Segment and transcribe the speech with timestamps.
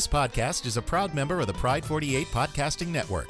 [0.00, 3.28] This podcast is a proud member of the Pride 48 Podcasting Network.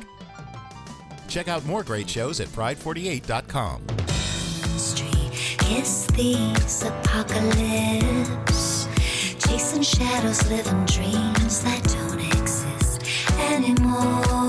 [1.26, 3.82] Check out more great shows at pride48.com.
[4.76, 8.86] Street is these apocalypse.
[9.44, 13.02] Chasing shadows, living dreams that don't exist
[13.40, 14.39] anymore.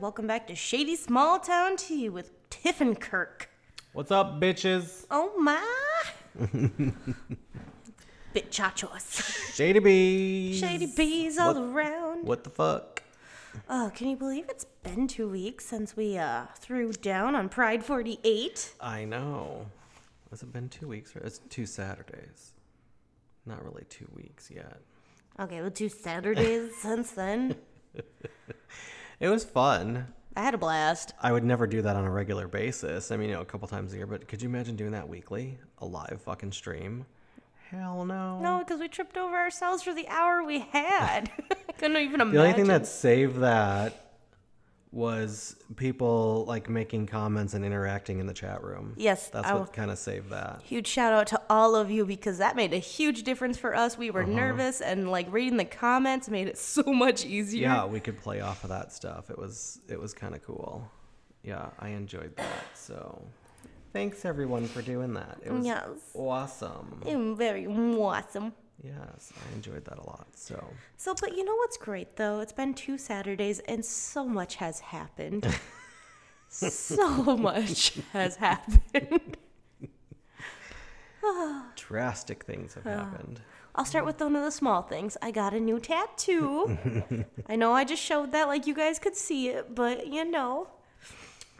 [0.00, 3.50] Welcome back to Shady Small Town Tea with Tiff and Kirk.
[3.92, 5.04] What's up, bitches?
[5.10, 5.62] Oh my!
[8.32, 9.54] Bit chachos.
[9.54, 10.58] Shady bees.
[10.58, 12.26] Shady bees all What- around.
[12.26, 13.02] What the fuck?
[13.68, 17.84] Oh, can you believe it's been two weeks since we uh threw down on Pride
[17.84, 18.74] 48?
[18.80, 19.66] I know.
[20.30, 21.14] Has it been two weeks?
[21.16, 22.52] Or it's two Saturdays.
[23.44, 24.80] Not really two weeks yet.
[25.38, 27.56] Okay, well, two Saturdays since then.
[29.20, 30.06] It was fun.
[30.34, 31.12] I had a blast.
[31.20, 33.10] I would never do that on a regular basis.
[33.10, 35.06] I mean, you know, a couple times a year, but could you imagine doing that
[35.10, 35.58] weekly?
[35.78, 37.04] A live fucking stream?
[37.68, 38.40] Hell no.
[38.40, 41.30] No, because we tripped over ourselves for the hour we had.
[41.68, 42.32] I couldn't even imagine.
[42.32, 44.09] The only thing that saved that
[44.92, 48.94] was people like making comments and interacting in the chat room.
[48.96, 50.62] Yes, That's I what kind of saved that.
[50.64, 53.96] Huge shout out to all of you because that made a huge difference for us.
[53.96, 54.18] We Uh-huh.
[54.18, 57.62] were nervous and like reading the comments made it so much easier.
[57.62, 59.30] Yeah, we could play off of that stuff.
[59.30, 60.90] It was it was kind of cool.
[61.44, 62.64] Yeah, I enjoyed that.
[62.74, 63.22] So,
[63.94, 65.38] thanks everyone for doing that.
[65.44, 65.88] It was Yes.
[66.14, 67.00] awesome.
[67.38, 68.52] Very awesome.
[68.82, 70.26] Yes, I enjoyed that a lot.
[70.34, 70.62] So,
[70.96, 72.40] So, but you know what's great though?
[72.40, 75.46] It's been two Saturdays and so much has happened.
[76.48, 79.36] so much has happened.
[81.76, 83.40] drastic things have happened.
[83.74, 85.16] I'll start with one of the small things.
[85.22, 87.24] I got a new tattoo.
[87.46, 90.68] I know I just showed that like you guys could see it, but you know.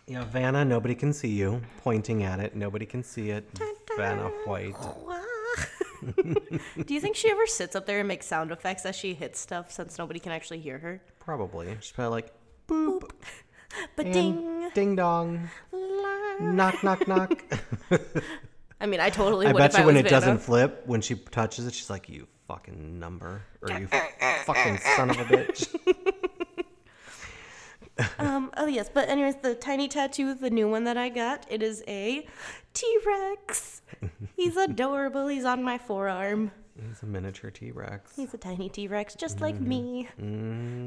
[0.06, 1.62] Yeah, Vanna, nobody can see you.
[1.84, 3.44] Pointing at it, nobody can see it.
[3.96, 4.74] Vanna White.
[6.86, 9.38] Do you think she ever sits up there and makes sound effects as she hits
[9.38, 11.02] stuff since nobody can actually hear her?
[11.18, 11.76] Probably.
[11.80, 12.32] She's probably like
[12.68, 13.10] boop.
[13.96, 14.70] But ding.
[14.74, 15.48] ding dong.
[16.40, 17.44] Knock knock knock.
[18.80, 19.58] I mean, I totally I would.
[19.58, 20.10] bet if you I when it Vanna.
[20.10, 23.86] doesn't flip, when she touches it, she's like, "You fucking number," or "You
[24.46, 26.14] fucking son of a bitch."
[28.18, 31.62] Um, oh yes, but anyways, the tiny tattoo, the new one that I got, it
[31.62, 32.26] is a
[32.72, 33.82] T-Rex.
[34.36, 35.28] He's adorable.
[35.28, 36.50] He's on my forearm.
[36.88, 38.12] He's a miniature T Rex.
[38.16, 39.68] He's a tiny T-Rex, just like Mm-hmm.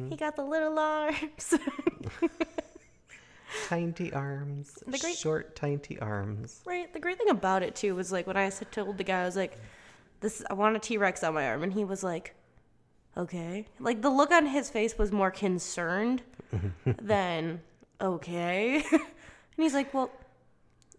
[0.01, 0.09] me.
[0.09, 1.53] He got the little arms.
[3.67, 4.79] Tiny arms.
[4.87, 6.61] The great- Short, tiny arms.
[6.65, 6.91] right.
[6.91, 9.35] The great thing about it too was like when I told the guy, I was
[9.35, 9.59] like,
[10.21, 12.33] "This, I want a T-Rex on my arm," and he was like,
[13.17, 16.21] "Okay." Like the look on his face was more concerned
[16.85, 17.61] than
[18.01, 18.83] okay.
[18.91, 19.01] and
[19.57, 20.11] he's like, "Well."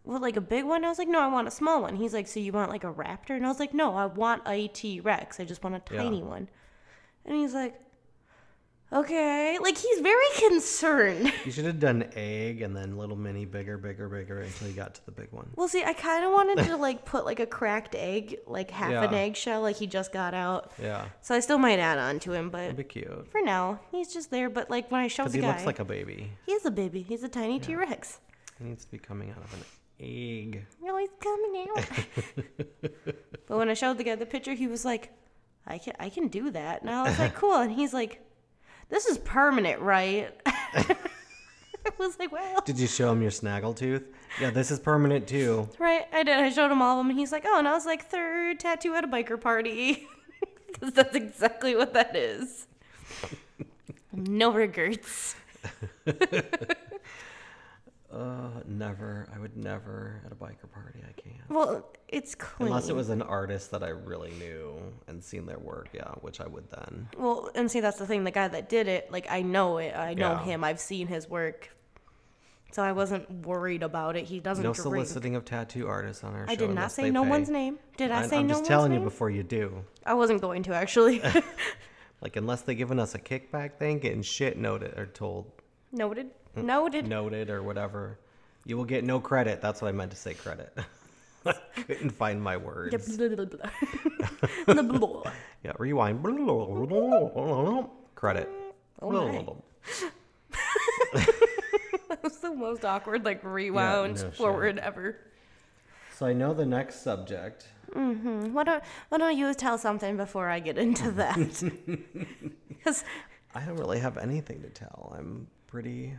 [0.07, 0.85] Well, like a big one?
[0.85, 1.97] I was like, no, I want a small one.
[1.97, 3.31] He's like, so you want like a raptor?
[3.31, 5.41] And I was like, no, I want a T Rex.
[5.41, 6.03] I just want a Yeah.
[6.03, 6.51] tiny one.
[7.25, 7.81] And he's like,
[8.94, 9.59] okay.
[9.60, 11.32] Like he's very concerned.
[11.44, 14.94] You should have done egg and then little mini, bigger, bigger, bigger until you got
[14.94, 15.50] to the big one.
[15.56, 18.91] Well, see, I kind of wanted to like put like a cracked egg, like half
[18.93, 20.72] an eggshell, like he just got out.
[20.81, 23.27] Yeah, So I still might add on to him, but that'd be cute.
[23.31, 24.49] for now, he's just there.
[24.49, 25.32] But like when I showed the guy.
[25.32, 26.31] Because the he guy, looks like a baby.
[26.47, 27.03] he is a baby.
[27.03, 28.21] He's a tiny T Rex.
[28.59, 29.65] He needs to be coming out of an
[30.00, 30.65] egg.
[30.82, 31.84] No, he's coming out.
[33.47, 35.12] but when I showed the guy the picture, he was like,
[35.66, 38.21] "I can, I can do that." And I was like, "Cool." And he's like,
[38.94, 40.87] "This is permanent, right?" I
[41.99, 44.05] was like, "Well, Did you show him your snaggletooth?
[44.41, 45.69] Yeah, this is permanent too.
[45.81, 46.38] right." I did.
[46.38, 48.61] I showed him all of them, and he's like, "Oh," and I was like, third
[48.61, 50.06] tattoo at a biker party,"
[50.69, 52.69] because that's exactly what that is.
[54.17, 55.35] No regrets.
[58.14, 59.28] Uh, never.
[59.34, 61.00] I would never at a biker party.
[61.08, 61.50] I can't.
[61.50, 62.69] Well, it's clean.
[62.69, 64.76] Unless it was an artist that I really knew
[65.08, 67.08] and seen their work, yeah, which I would then.
[67.19, 68.22] Well, and see, that's the thing.
[68.22, 69.96] The guy that did it, like, I know it.
[69.96, 70.44] I know Yeah.
[70.44, 70.62] him.
[70.64, 71.70] I've seen his work.
[72.72, 74.25] So I wasn't worried about it.
[74.26, 74.82] He doesn't No drink.
[74.82, 76.52] soliciting of tattoo artists on our show.
[76.52, 77.31] I did not unless say they no pay.
[77.31, 77.78] one's name.
[77.96, 78.26] Did I, say no one's name?
[78.26, 79.00] I say am no just one's telling name?
[79.00, 79.84] you before you do.
[80.06, 81.20] I wasn't going to actually.
[82.22, 85.50] Like, unless they're giving us a kickback, they ain't getting shit noted or told,
[85.93, 86.31] Noted.
[86.56, 86.65] Mm.
[86.65, 87.06] Noted.
[87.09, 88.19] noted or whatever.
[88.65, 89.61] You will get no credit.
[89.61, 90.73] That's what I meant to say credit.
[91.47, 93.17] I couldn't find my words.
[93.19, 93.29] Blah,
[94.67, 94.99] blah, blah.
[94.99, 95.33] Blah.
[95.62, 96.23] Yeah, rewind.
[98.15, 98.49] Credit.
[99.03, 99.45] Oh my.
[102.09, 104.35] That was the most awkward, like, rewound no shit.
[104.35, 105.17] forward ever.
[106.17, 107.67] So I know the next subject.
[107.93, 108.53] Hmm.
[108.55, 111.37] Why don't, why don't you tell something before I get into that?
[112.69, 113.05] Because
[113.55, 115.15] I don't really have anything to tell.
[115.19, 116.15] I'm pretty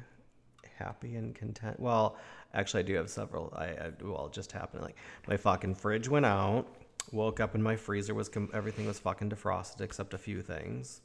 [0.77, 1.79] happy and content.
[1.79, 2.17] Well,
[2.53, 3.53] actually, I do have several.
[3.55, 4.83] I, I well, it just happened.
[4.83, 6.65] Like my fucking fridge went out.
[7.11, 11.01] Woke up and my freezer was com- everything was fucking defrosted except a few things.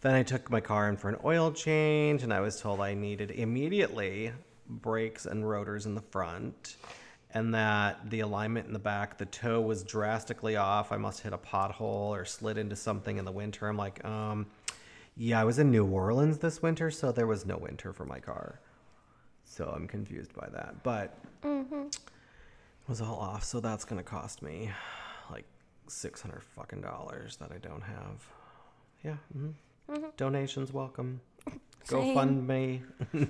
[0.00, 2.94] Then I took my car in for an oil change, and I was told I
[2.94, 4.32] needed immediately
[4.68, 6.76] brakes and rotors in the front,
[7.34, 10.90] and that the alignment in the back, the toe was drastically off.
[10.90, 13.68] I must hit a pothole or slid into something in the winter.
[13.68, 14.46] I'm like, um,
[15.16, 18.18] yeah, I was in New Orleans this winter, so there was no winter for my
[18.18, 18.58] car.
[19.52, 21.94] So I'm confused by that, but it
[22.88, 23.44] was all off.
[23.44, 24.70] So that's gonna cost me
[25.30, 25.44] like
[25.88, 28.26] six hundred fucking dollars that I don't have.
[29.04, 29.16] Yeah.
[29.34, 29.50] hmm
[30.16, 31.20] Donations welcome.
[31.86, 32.80] Go fund me.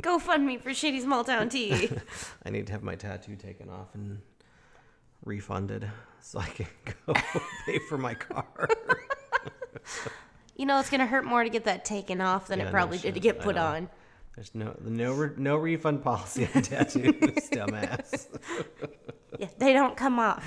[0.00, 1.90] Go fund me for shitty small town tea.
[2.46, 4.20] I need to have my tattoo taken off and
[5.24, 5.90] refunded
[6.20, 6.66] so I can
[7.06, 7.14] go
[7.66, 8.68] pay for my car.
[10.54, 12.70] you know, it's gonna hurt more to get that taken off than Yeah, it no
[12.70, 13.88] probably did to get put on.
[14.34, 17.12] There's no no re- no refund policy on tattoos,
[17.50, 18.26] dumbass.
[19.38, 20.44] Yeah, they don't come off.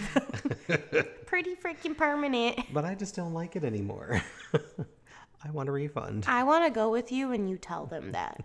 [1.25, 2.59] Pretty freaking permanent.
[2.73, 4.21] But I just don't like it anymore.
[5.43, 6.25] I want a refund.
[6.27, 8.41] I want to go with you and you tell them that.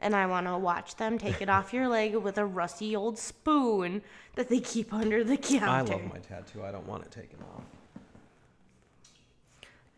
[0.00, 3.18] And I want to watch them take it off your leg with a rusty old
[3.18, 4.02] spoon
[4.34, 5.66] that they keep under the counter.
[5.66, 6.62] I love my tattoo.
[6.62, 7.62] I don't want it taken off.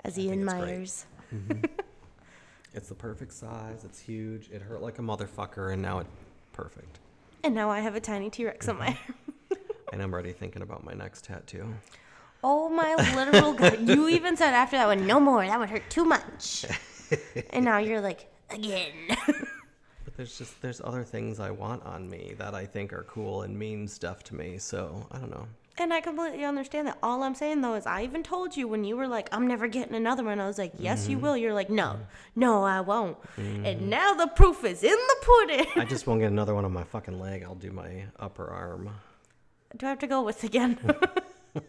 [0.04, 0.84] As I Ian think
[2.76, 2.88] it's great.
[2.88, 2.88] Myers.
[2.88, 3.84] It's the perfect size.
[3.84, 4.50] It's huge.
[4.50, 6.10] It hurt like a motherfucker, and now it's
[6.52, 6.98] perfect.
[7.44, 9.12] And now I have a tiny T Rex on my mm-hmm.
[9.12, 9.60] arm.
[9.92, 11.72] And I'm already thinking about my next tattoo.
[12.42, 13.88] Oh my literal god.
[13.88, 15.46] You even said after that one, no more.
[15.46, 16.66] That would hurt too much.
[17.50, 18.92] And now you're like, again.
[20.04, 23.42] But there's just there's other things I want on me that I think are cool
[23.42, 24.58] and mean stuff to me.
[24.58, 25.46] So I don't know.
[25.78, 26.96] And I completely understand that.
[27.02, 29.68] All I'm saying though is I even told you when you were like, I'm never
[29.68, 30.40] getting another one.
[30.40, 31.10] I was like, yes, Mm-hmm.
[31.10, 31.36] you will.
[31.36, 31.98] You're like, no,
[32.34, 33.18] no, I won't.
[33.36, 35.66] And now the proof is in the pudding.
[35.76, 37.42] I just won't get another one on my fucking leg.
[37.42, 38.88] I'll do my upper arm.
[39.76, 40.78] Do I have to go with again?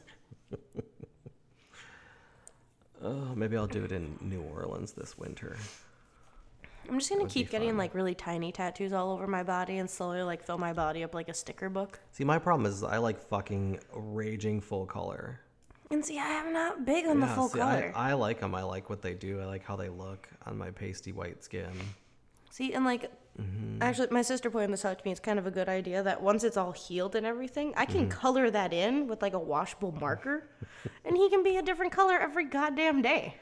[3.04, 5.56] Oh, maybe I'll do it in New Orleans this winter.
[6.90, 7.78] I'm just gonna keep getting fun.
[7.78, 11.14] like really tiny tattoos all over my body and slowly like fill my body up
[11.14, 12.00] like a sticker book.
[12.12, 15.40] See, my problem is I like fucking raging full color.
[15.90, 17.94] And see, I am not big on the full see, color.
[17.96, 18.54] I, I like them.
[18.56, 19.40] I like what they do.
[19.40, 21.72] I like how they look on my pasty white skin.
[22.50, 23.84] See, and like, Mm-hmm.
[23.84, 25.12] actually, my sister pointed this out to me.
[25.12, 27.92] It's kind of a good idea that once it's all healed and everything, I Mm-hmm.
[27.94, 30.50] can color that in with like a washable marker,
[31.06, 33.36] and he can be a different color every goddamn day.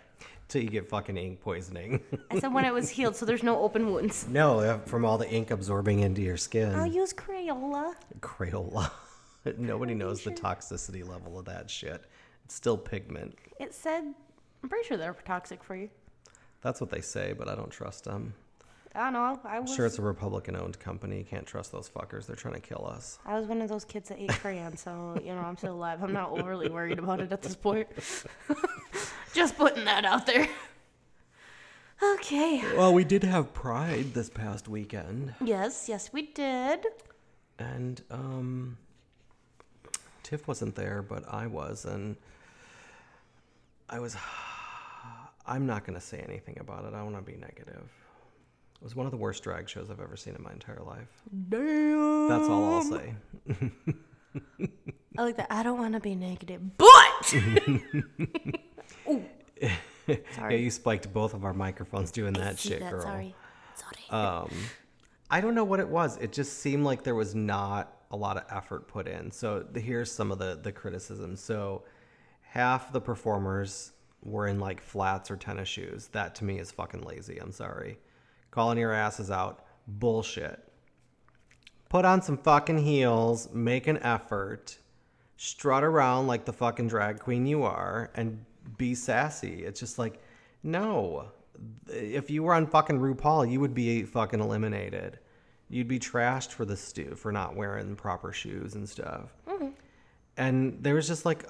[0.47, 2.01] Till you get fucking ink poisoning.
[2.31, 4.27] I said when it was healed, so there's no open wounds.
[4.29, 6.73] no, uh, from all the ink absorbing into your skin.
[6.75, 7.93] I'll use Crayola.
[8.19, 8.91] Crayola.
[9.57, 12.05] Nobody knows the toxicity level of that shit.
[12.45, 13.35] It's still pigment.
[13.59, 14.03] It said,
[14.61, 15.89] I'm pretty sure they're toxic for you.
[16.61, 18.33] That's what they say, but I don't trust them.
[18.95, 19.39] I don't know.
[19.43, 21.17] I was Sure, it's a Republican owned company.
[21.17, 22.25] You can't trust those fuckers.
[22.25, 23.19] They're trying to kill us.
[23.25, 26.01] I was one of those kids that ate crayons, so you know I'm still alive.
[26.01, 27.87] I'm not overly worried about it at this point.
[29.33, 30.47] Just putting that out there.
[32.01, 32.63] Okay.
[32.75, 35.33] Well, we did have Pride this past weekend.
[35.43, 36.85] Yes, yes, we did.
[37.59, 38.77] And um
[40.23, 42.15] Tiff wasn't there, but I was and
[43.89, 44.15] I was
[45.47, 46.95] I'm not going to say anything about it.
[46.95, 47.87] I want to be negative.
[48.85, 51.09] It was one of the worst drag shows I've ever seen in my entire life.
[51.49, 52.29] Damn.
[52.29, 53.15] That's all I'll say.
[55.17, 55.47] I like that.
[55.49, 57.33] I don't want to be negative, but.
[60.07, 63.01] Yeah, you spiked both of our microphones doing that shit, that, girl.
[63.01, 63.33] Sorry.
[63.73, 64.21] Sorry.
[64.21, 64.51] Um,
[65.31, 66.17] I don't know what it was.
[66.17, 69.31] It just seemed like there was not a lot of effort put in.
[69.31, 71.41] So the, here's some of the the criticisms.
[71.41, 71.85] So
[72.41, 76.07] half the performers were in like flats or tennis shoes.
[76.09, 77.39] That to me is fucking lazy.
[77.39, 77.97] I'm sorry.
[78.55, 80.63] Calling your asses out, bullshit.
[81.89, 84.77] Put on some fucking heels, make an effort,
[85.35, 88.45] strut around like the fucking drag queen you are, and
[88.77, 89.65] be sassy.
[89.65, 90.23] It's just like,
[90.63, 91.31] no.
[91.87, 95.19] If you were on fucking RuPaul, you would be fucking eliminated.
[95.69, 99.33] You'd be trashed for the stew for not wearing proper shoes and stuff.
[99.49, 99.71] Mm-hmm.
[100.37, 101.43] And there was just like,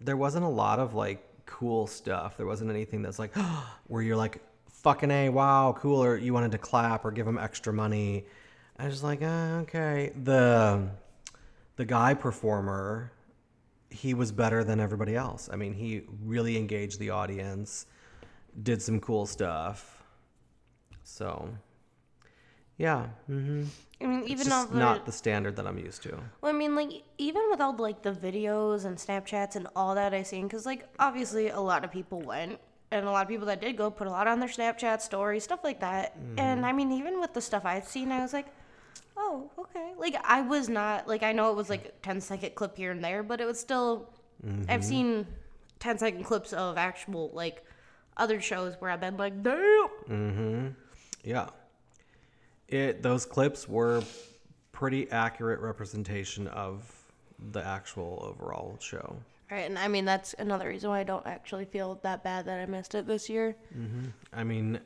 [0.00, 2.36] there wasn't a lot of like cool stuff.
[2.36, 3.34] There wasn't anything that's like,
[3.88, 4.40] where you're like,
[4.82, 8.24] fucking a, wow, cool, or you wanted to clap or give him extra money.
[8.78, 10.12] I was like, uh, okay.
[10.24, 10.88] The
[11.76, 13.12] the guy performer,
[13.90, 15.48] he was better than everybody else.
[15.52, 17.86] I mean, he really engaged the audience,
[18.62, 20.02] did some cool stuff.
[21.02, 21.48] So,
[22.78, 23.64] yeah, hmm
[24.02, 26.18] I mean, even though the, not the standard that I'm used to.
[26.40, 30.14] well, I mean, like even with all like the videos and Snapchats and all that
[30.14, 32.58] I seen, because like obviously a lot of people went,
[32.92, 35.44] and a lot of people that did go put a lot on their Snapchat stories,
[35.44, 36.16] stuff like that.
[36.36, 36.76] And I mm-hmm.
[36.76, 38.46] mean, even with the stuff I'd seen, I was like,
[39.16, 39.92] oh, okay.
[39.96, 42.90] Like I was not like I know it was like a 10 second clip here
[42.90, 44.10] and there, but it was still.
[44.42, 44.82] I've mm-hmm.
[44.82, 45.26] seen
[45.80, 47.62] 10 second clips of actual like
[48.16, 49.88] other shows where I've been like, damn.
[51.22, 51.48] Yeah.
[52.68, 54.02] It those clips were
[54.72, 56.90] pretty accurate representation of
[57.52, 59.16] the actual overall show.
[59.50, 62.60] Right, and I mean that's another reason why I don't actually feel that bad that
[62.60, 63.56] I missed it this year.
[63.76, 64.04] Mm-hmm.
[64.32, 64.80] I mean,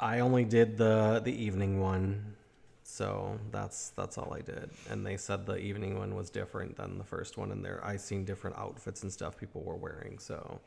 [0.00, 2.36] I only did the the evening one,
[2.84, 4.70] so that's that's all I did.
[4.88, 7.96] And they said the evening one was different than the first one, and there I
[7.96, 10.18] seen different outfits and stuff people were wearing.
[10.18, 10.60] So,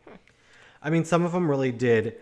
[0.84, 2.17] I mean, some of them really did,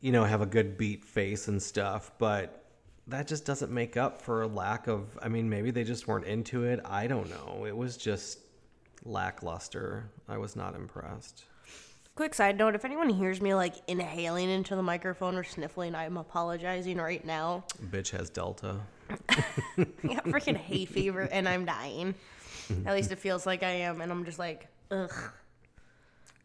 [0.00, 2.64] you know, have a good beat face and stuff, but
[3.08, 5.18] that just doesn't make up for a lack of.
[5.22, 6.80] I mean, maybe they just weren't into it.
[6.86, 7.66] I don't know.
[7.66, 8.38] It was just
[9.04, 10.10] lackluster.
[10.28, 11.44] I was not impressed.
[12.14, 16.16] Quick side note: if anyone hears me like inhaling into the microphone or sniffling, I'm
[16.16, 17.64] apologizing right now.
[17.90, 18.80] Bitch has Delta.
[19.28, 22.14] I got freaking hay fever and I'm dying.
[22.86, 25.12] At least it feels like I am, and I'm just like, ugh.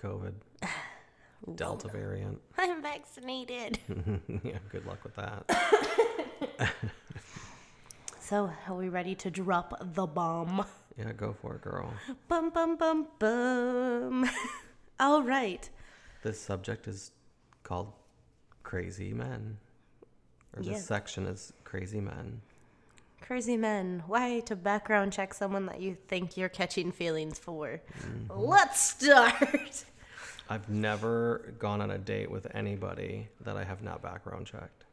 [0.01, 0.33] COVID.
[1.55, 2.41] Delta variant.
[2.57, 3.79] I'm vaccinated.
[4.43, 6.73] yeah, good luck with that.
[8.19, 10.65] so, are we ready to drop the bomb?
[10.97, 11.93] Yeah, go for it, girl.
[12.27, 14.29] Bum bum bum bum.
[14.99, 15.69] All right.
[16.23, 17.11] This subject is
[17.63, 17.93] called
[18.63, 19.57] Crazy Men.
[20.55, 22.41] Or this section is Crazy Men.
[23.21, 27.81] Crazy men, why to background check someone that you think you're catching feelings for?
[27.99, 28.39] Mm-hmm.
[28.39, 29.83] Let's start.
[30.49, 34.85] I've never gone on a date with anybody that I have not background checked.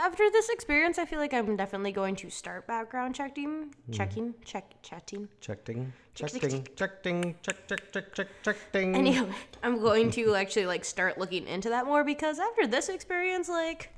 [0.00, 3.92] After this experience, I feel like I'm definitely going to start background checking, mm-hmm.
[3.92, 5.28] checking, check, chatting.
[5.42, 8.96] Checking, Check, check, checking, checking, check, check, check, check, checking.
[8.96, 9.30] Anyway,
[9.62, 13.92] I'm going to actually like start looking into that more because after this experience, like,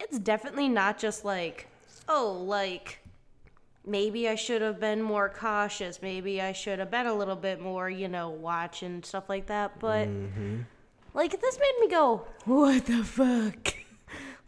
[0.00, 1.68] it's definitely not just like,
[2.08, 3.00] oh, like,
[3.84, 6.00] maybe I should have been more cautious.
[6.00, 9.48] Maybe I should have been a little bit more, you know, watch and stuff like
[9.48, 9.78] that.
[9.80, 10.60] But, mm-hmm.
[11.12, 13.79] like, this made me go, what the fuck?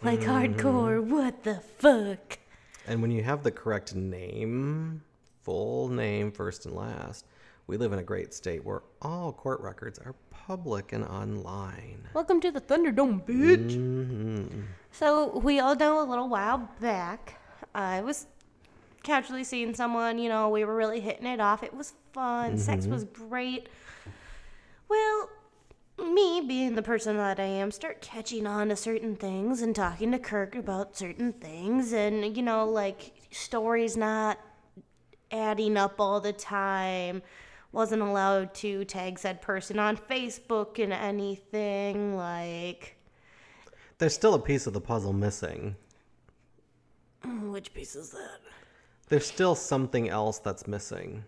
[0.02, 1.12] Like, hardcore, mm-hmm.
[1.12, 2.38] what the fuck?
[2.86, 5.02] And when you have the correct name,
[5.42, 7.26] full name, first and last,
[7.68, 12.08] we live in a great state where all court records are public and online.
[12.14, 13.76] Welcome to the Thunderdome, bitch.
[13.76, 14.62] Mm-hmm.
[14.90, 17.38] So we all know a little while back,
[17.74, 18.26] I was
[19.04, 20.18] casually seeing someone.
[20.18, 21.62] You know, we were really hitting it off.
[21.62, 22.58] It was fun.
[22.58, 22.92] Sex mm-hmm.
[22.92, 23.68] was great.
[24.88, 25.30] Well,
[25.98, 30.12] me being the person that I am, start catching on to certain things and talking
[30.12, 34.38] to Kirk about certain things, and you know, like stories not
[35.30, 37.22] adding up all the time.
[37.72, 42.96] Wasn't allowed to tag said person on Facebook and anything like.
[43.96, 45.76] There's still a piece of the puzzle missing.
[47.24, 48.40] Which piece is that?
[49.08, 51.24] There's still something else that's missing.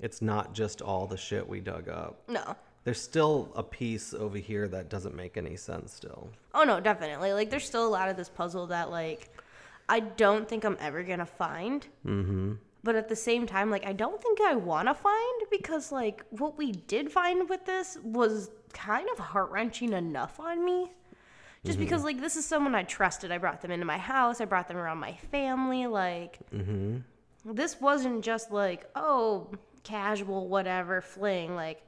[0.00, 2.28] It's not just all the shit we dug up.
[2.28, 2.56] No.
[2.84, 6.28] There's still a piece over here that doesn't make any sense still.
[6.52, 7.32] Oh no, definitely.
[7.32, 9.30] Like there's still a lot of this puzzle that like
[9.88, 11.86] I don't think I'm ever gonna find.
[12.06, 12.52] Mm-hmm.
[12.82, 16.24] But at the same time, like I don't think I want to find because like
[16.28, 20.92] what we did find with this was kind of heart wrenching enough on me.
[21.64, 23.32] Just because like this is someone I trusted.
[23.32, 24.42] I brought them into my house.
[24.42, 25.86] I brought them around my family.
[25.86, 26.38] Like
[27.46, 29.48] this wasn't just like oh
[29.82, 31.54] casual whatever fling.
[31.54, 31.82] Like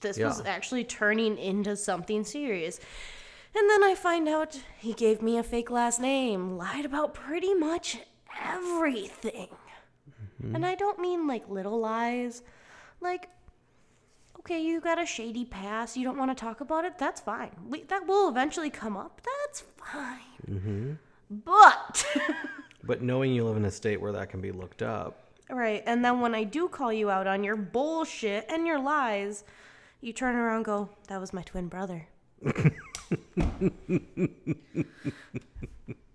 [0.00, 2.80] this was actually turning into something serious.
[3.54, 7.54] And then I find out he gave me a fake last name, lied about pretty
[7.54, 7.98] much
[8.40, 9.48] everything.
[10.42, 10.54] Mm-hmm.
[10.54, 12.42] And I don't mean like little lies.
[13.00, 13.28] Like,
[14.38, 17.50] okay, you got a shady past, you don't want to talk about it, that's fine.
[17.68, 20.18] We, that will eventually come up, that's fine.
[20.48, 20.92] Mm-hmm.
[21.44, 22.06] But,
[22.82, 26.04] But knowing you live in a state where that can be looked up, right, and
[26.04, 29.44] then when I do call you out on your bullshit and your lies,
[30.00, 32.06] you turn around and go, that was my twin brother.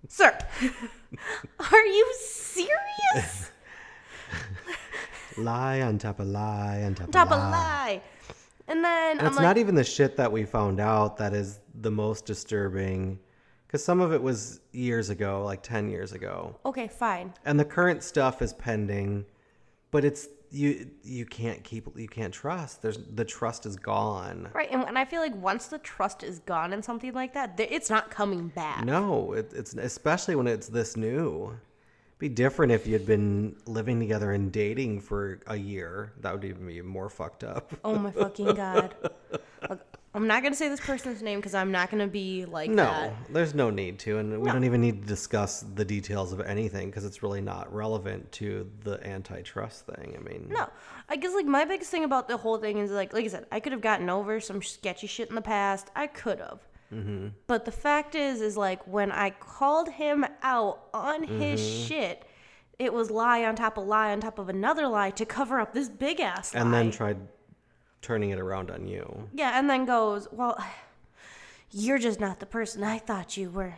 [0.08, 0.38] Sir,
[1.60, 3.52] are you serious?
[5.38, 7.24] lie on top of lie on top, of lie.
[7.24, 7.52] Top of of lie.
[7.52, 8.02] lie.
[8.68, 11.60] And then And it's like, not even the shit that we found out that is
[11.82, 13.20] the most disturbing.
[13.68, 16.56] Because some of it was years ago, like 10 years ago.
[16.66, 17.34] okay, fine.
[17.46, 19.26] And the current stuff is pending,
[19.92, 22.82] but it's you you can't keep you can't trust.
[22.82, 24.50] There's the trust is gone.
[24.54, 27.60] Right, and, and I feel like once the trust is gone in something like that,
[27.60, 28.86] it's not coming back.
[28.86, 31.58] No, it, it's especially when it's this new.
[32.18, 36.14] Be different if you'd been living together and dating for a year.
[36.22, 37.74] That would even be more fucked up.
[37.84, 38.96] Oh my fucking god.
[39.70, 42.86] Look, I'm not gonna say this person's name because I'm not gonna be like No,
[42.86, 43.14] that.
[43.30, 44.54] there's no need to, and we No.
[44.54, 48.72] don't even need to discuss the details of anything because it's really not relevant to
[48.84, 50.16] the antitrust thing.
[50.18, 50.70] I mean, No,
[51.10, 53.46] I guess like my biggest thing about the whole thing is like, like I said,
[53.52, 55.92] I could have gotten over some sketchy shit in the past.
[55.96, 56.60] I could have.
[56.94, 57.28] Mm-hmm.
[57.48, 61.88] But the fact is, is like when I called him out on his Mm-hmm.
[61.88, 62.24] shit,
[62.80, 65.74] it was lie on top of lie on top of another lie to cover up
[65.74, 66.62] this big ass lie.
[66.62, 67.18] and then tried
[68.06, 69.28] turning it around on you.
[69.34, 70.58] yeah, and then goes, well,
[71.72, 73.74] you're just not the person I thought you were.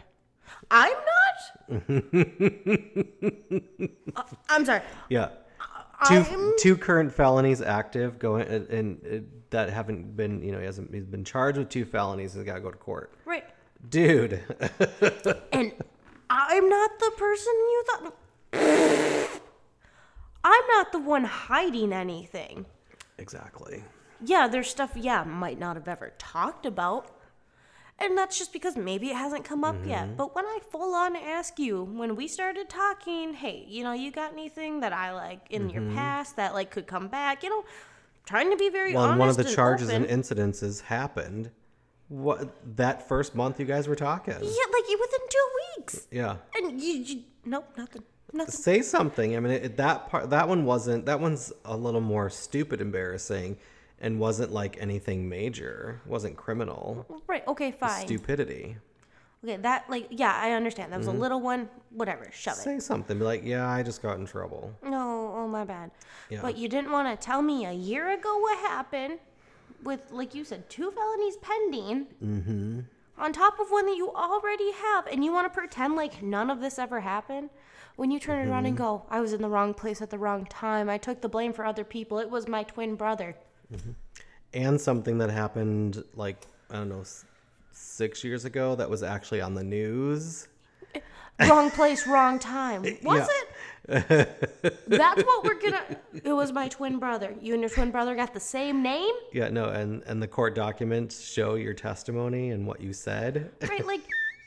[0.69, 1.83] I'm not.
[4.15, 4.81] Uh, I'm sorry.
[5.09, 5.29] Yeah.
[6.07, 10.59] 2 I'm- two current felonies active going and, and uh, that haven't been you know
[10.59, 13.43] he hasn't he's been charged with two felonies he's got to go to court Right.
[13.89, 14.41] dude
[15.51, 15.71] And
[16.29, 18.13] I'm not the person you thought.
[20.43, 22.65] I'm not the one hiding anything.
[23.17, 23.83] exactly
[24.23, 27.11] Yeah, there's stuff, yeah, might not have ever talked about.
[27.99, 30.05] And that's just because maybe it hasn't come up yet.
[30.05, 30.15] Mm-hmm.
[30.17, 34.11] But when I full on ask you, when we started talking, hey, you know, you
[34.11, 35.95] got anything that I like in your mm-hmm.
[35.95, 37.65] past that like could come back, you know,
[38.27, 39.19] trying to be very well honest.
[39.19, 40.05] one of the and charges open.
[40.05, 41.49] and incidences happened
[42.09, 46.07] what that first month you guys were talking Yeah, like you within two weeks.
[46.11, 48.03] yeah And you, you nope, nothing.
[48.33, 48.51] Nothing.
[48.53, 52.29] say something i mean it, that part that one wasn't that one's a little more
[52.29, 53.57] stupid embarrassing
[53.99, 58.05] and wasn't like anything major wasn't criminal Right, okay, fine.
[58.05, 58.77] stupidity
[59.43, 60.91] Okay, that like yeah, I understand.
[60.91, 61.69] That was a little one.
[61.91, 62.61] Whatever, shove it.
[62.61, 65.91] say something be like yeah i just got in trouble No, oh my bad.
[66.29, 66.41] Yeah.
[66.41, 69.19] But you didn't want to tell me a year ago what happened
[69.83, 72.07] with like you said two felonies pending.
[72.23, 72.79] Mm-hmm.
[73.19, 76.49] On top of one that you already have, and you want to pretend like none
[76.49, 77.49] of this ever happened.
[77.95, 80.45] When you turn around and go, I was in the wrong place at the wrong
[80.45, 80.87] time.
[80.89, 82.19] I took the blame for other people.
[82.19, 83.35] It was my twin brother.
[84.53, 86.37] And something that happened like
[86.69, 87.25] I don't know s-
[87.71, 90.47] six years ago that was actually on the news.
[90.95, 90.99] Eh,
[91.49, 92.85] wrong place, wrong time.
[92.85, 93.27] Eh, was Yeah.
[93.97, 94.79] it?
[94.87, 95.81] That's what we're gonna.
[96.23, 97.33] It was my twin brother.
[97.41, 100.55] You and your twin brother got the same name, Yeah, no, and and the court
[100.55, 103.51] documents show your testimony and what you said.
[103.69, 103.85] right?
[103.85, 104.01] Like,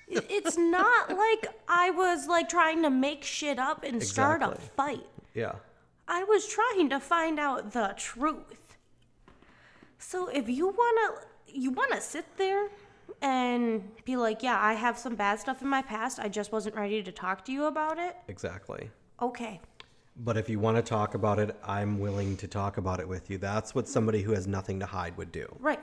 [0.08, 5.06] it's not like I was like trying to make shit up and start a fight.
[5.34, 5.52] Yeah,
[6.08, 8.44] I was trying to find out the truth.
[10.00, 12.68] So if you wanna, you wanna sit there
[13.22, 16.18] and be like, yeah, I have some bad stuff in my past.
[16.18, 18.16] I just wasn't ready to talk to you about it.
[18.28, 18.90] exactly.
[19.20, 19.60] Okay.
[20.16, 23.30] But if you want to talk about it, I'm willing to talk about it with
[23.30, 23.38] you.
[23.38, 25.46] That's what somebody who has nothing to hide would do.
[25.60, 25.80] Right.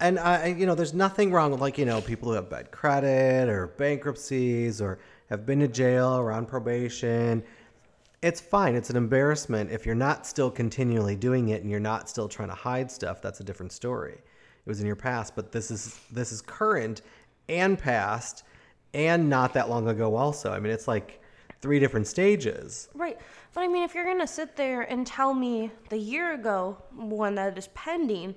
[0.00, 2.48] And I, I- you know, there's nothing wrong with like you know people who have
[2.50, 4.98] bad credit or bankruptcies or
[5.30, 7.42] have been to jail or on probation.
[8.24, 8.74] It's fine.
[8.74, 12.48] It's an embarrassment if you're not still continually doing it and you're not still trying
[12.48, 13.20] to hide stuff.
[13.20, 14.14] That's a different story.
[14.14, 17.02] It was in your past, but this is this is current
[17.50, 18.44] and past
[18.94, 20.16] and not that long ago.
[20.16, 21.20] Also, I mean, it's like
[21.60, 22.88] three different stages.
[22.94, 23.18] Right.
[23.52, 26.78] But I mean, if you're going to sit there and tell me the year ago
[26.96, 28.36] one that is pending,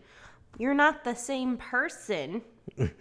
[0.58, 2.42] you're not the same person.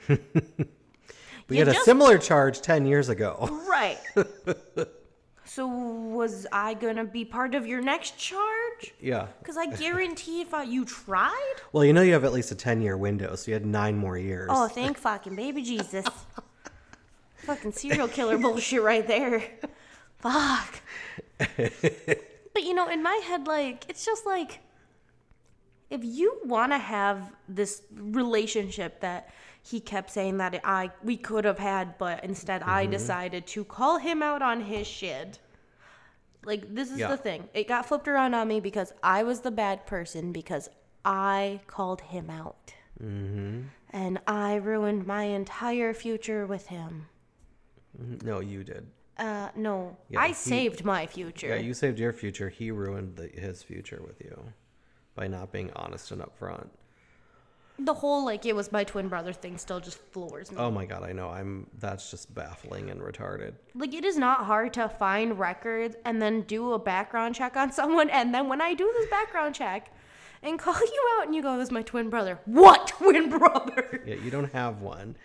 [1.48, 3.48] We You had a similar charge ten years ago.
[3.68, 3.98] Right.
[5.46, 8.94] so was I to be part of your next charge?
[9.00, 9.28] yeah.
[9.38, 11.54] Because I guarantee if I, you tried.
[11.72, 13.96] Well, you know you have at least a ten year window, so you had nine
[13.96, 14.50] more years.
[14.52, 16.06] Oh, thank fucking baby Jesus.
[17.36, 19.42] fucking serial killer bullshit right there.
[20.18, 20.80] Fuck.
[21.38, 24.60] but you know, in my head, like, it's just like,
[25.90, 29.30] if you want to have this relationship that
[29.66, 32.92] he kept saying that I we could have had, but instead I mm-hmm.
[32.92, 35.40] decided to call him out on his shit.
[36.44, 37.08] Like this is Yeah.
[37.08, 37.48] the thing.
[37.52, 40.68] It got flipped around on me because I was the bad person because
[41.04, 42.74] I called him out.
[43.02, 43.62] Mm-hmm.
[43.90, 47.06] And I ruined my entire future with him.
[48.00, 48.26] Mm-hmm.
[48.26, 48.86] No, you did.
[49.18, 51.48] Uh, no, Yeah, I he- saved my future.
[51.48, 52.50] Yeah, you saved your future.
[52.50, 54.52] He ruined the, his future with you
[55.14, 56.68] by not being honest and upfront.
[57.78, 60.56] The whole like it was my twin brother thing still just floors me.
[60.58, 61.28] Oh my god, I know.
[61.28, 61.66] I'm.
[61.78, 63.52] That's just baffling and retarded.
[63.74, 67.70] Like it is not hard to find records and then do a background check on
[67.72, 69.90] someone, and then when I do this background check
[70.42, 74.02] and call you out and you go, "It was my twin brother." What twin brother?
[74.06, 75.16] Yeah, you don't have one,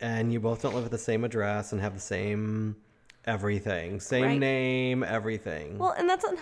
[0.00, 2.76] and you both don't live at the same address and have the same
[3.24, 4.38] everything, same Right.
[4.40, 5.78] name, everything.
[5.78, 6.24] Well, and that's.
[6.24, 6.36] A,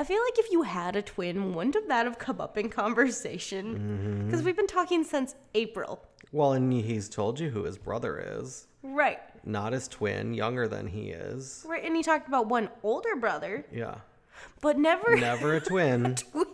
[0.00, 3.74] I feel like if you had a twin, wouldn't that have come up in conversation?
[3.74, 4.26] Mm-hmm.
[4.26, 6.02] Because we've been talking since April.
[6.32, 8.66] well, and he's told you who his brother is.
[8.82, 9.18] Right.
[9.44, 11.66] Not his twin, younger than he is.
[11.68, 11.84] Right.
[11.84, 13.96] And he talked about one older brother, Yeah.
[14.62, 15.16] but never.
[15.16, 16.14] Never a twin.
[16.14, 16.46] twin.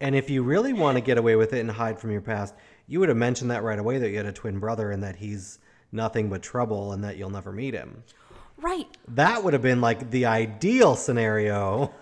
[0.00, 2.54] And if you really want to get away with it and hide from your past,
[2.86, 5.16] you would have mentioned that right away that you had a twin brother and that
[5.16, 5.58] he's
[5.90, 8.04] nothing but trouble and that you'll never meet him.
[8.58, 8.86] Right.
[9.08, 11.92] That would have been like the ideal scenario.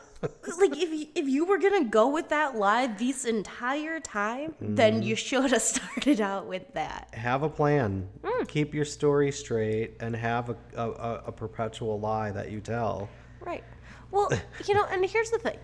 [0.59, 4.95] Like if you, if you were gonna go with that lie this entire time, then
[4.95, 5.03] Mm-hmm.
[5.03, 7.09] you should have started out with that.
[7.15, 8.09] Have a plan.
[8.25, 8.45] Hmm.
[8.45, 13.09] Keep your story straight and have a, a, a, perpetual lie that you tell.
[13.41, 13.65] Right.
[14.11, 14.31] Well,
[14.67, 15.59] you know, and here's the thing.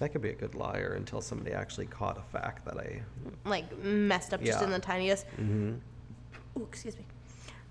[0.00, 3.02] I could be a good liar until somebody actually caught a fact that I.
[3.44, 5.26] Like messed up just in the tiniest.
[5.40, 5.74] Mm-hmm.
[6.58, 7.06] Ooh, excuse me.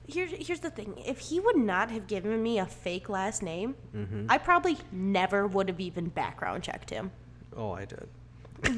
[0.08, 0.96] Here's here's the thing.
[1.06, 4.26] If he would not have given me a fake last name, Mm-hmm.
[4.30, 7.12] I probably never would have even background checked him.
[7.56, 8.08] Oh, I did.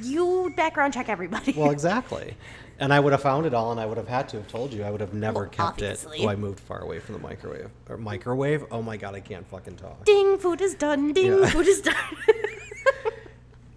[0.04, 1.54] You background check everybody.
[1.54, 2.36] Well, exactly.
[2.80, 4.74] And I would have found it all, and I would have had to have told
[4.74, 4.84] you.
[4.84, 6.20] I would have never Well, kept obviously.
[6.20, 6.26] it.
[6.26, 7.70] Oh, I moved far away from the microwave.
[7.90, 8.66] Or microwave?
[8.72, 10.04] Oh my god, I can't fucking talk.
[10.06, 11.14] Ding, food is done.
[11.14, 11.46] Ding, Yeah.
[11.50, 11.96] food is done.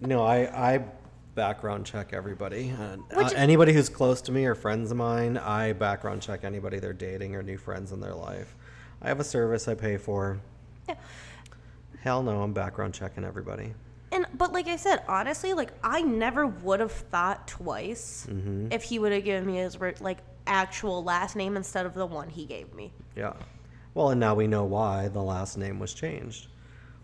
[0.01, 0.83] No, I, I
[1.43, 2.73] background check everybody.
[2.77, 6.43] Uh, Which uh, anybody who's close to me or friends of mine, I background check
[6.43, 8.57] anybody they're dating or new friends in their life.
[9.01, 10.41] I have a service I pay for.
[10.89, 10.95] Yeah.
[12.01, 13.73] Hell no, I'm background checking everybody.
[14.11, 18.73] And but like I said, honestly, like I never would have thought twice Mm-hmm.
[18.73, 22.27] if he would have given me his like actual last name instead of the one
[22.27, 22.91] he gave me.
[23.15, 23.31] Yeah.
[23.93, 26.47] Well, and now we know why the last name was changed.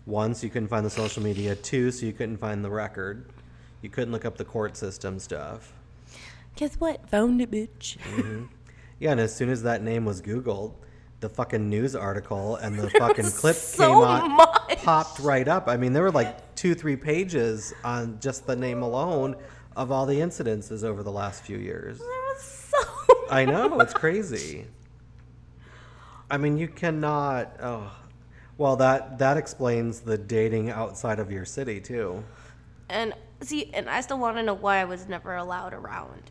[0.04, 1.54] One, so you couldn't find the social media.
[1.54, 3.30] Two, so you couldn't find the record.
[3.86, 5.72] You couldn't look up the court system stuff.
[6.56, 7.08] Guess what?
[7.10, 7.96] Found it, bitch.
[7.98, 8.46] Mm-hmm.
[8.98, 10.74] Yeah, and as soon as that name was Googled,
[11.20, 14.82] the fucking news article and the fucking clip so came on, much.
[14.82, 15.68] popped right up.
[15.68, 19.36] I mean, there were like two, three pages on just the name alone
[19.76, 21.98] of all the incidences over the last few years.
[21.98, 23.14] There was so.
[23.30, 24.66] I know it's crazy.
[26.28, 27.54] I mean, you cannot.
[27.62, 27.96] Oh,
[28.58, 32.24] well, that that explains the dating outside of your city too.
[32.88, 36.30] And see, and I still want to know why I was never allowed around.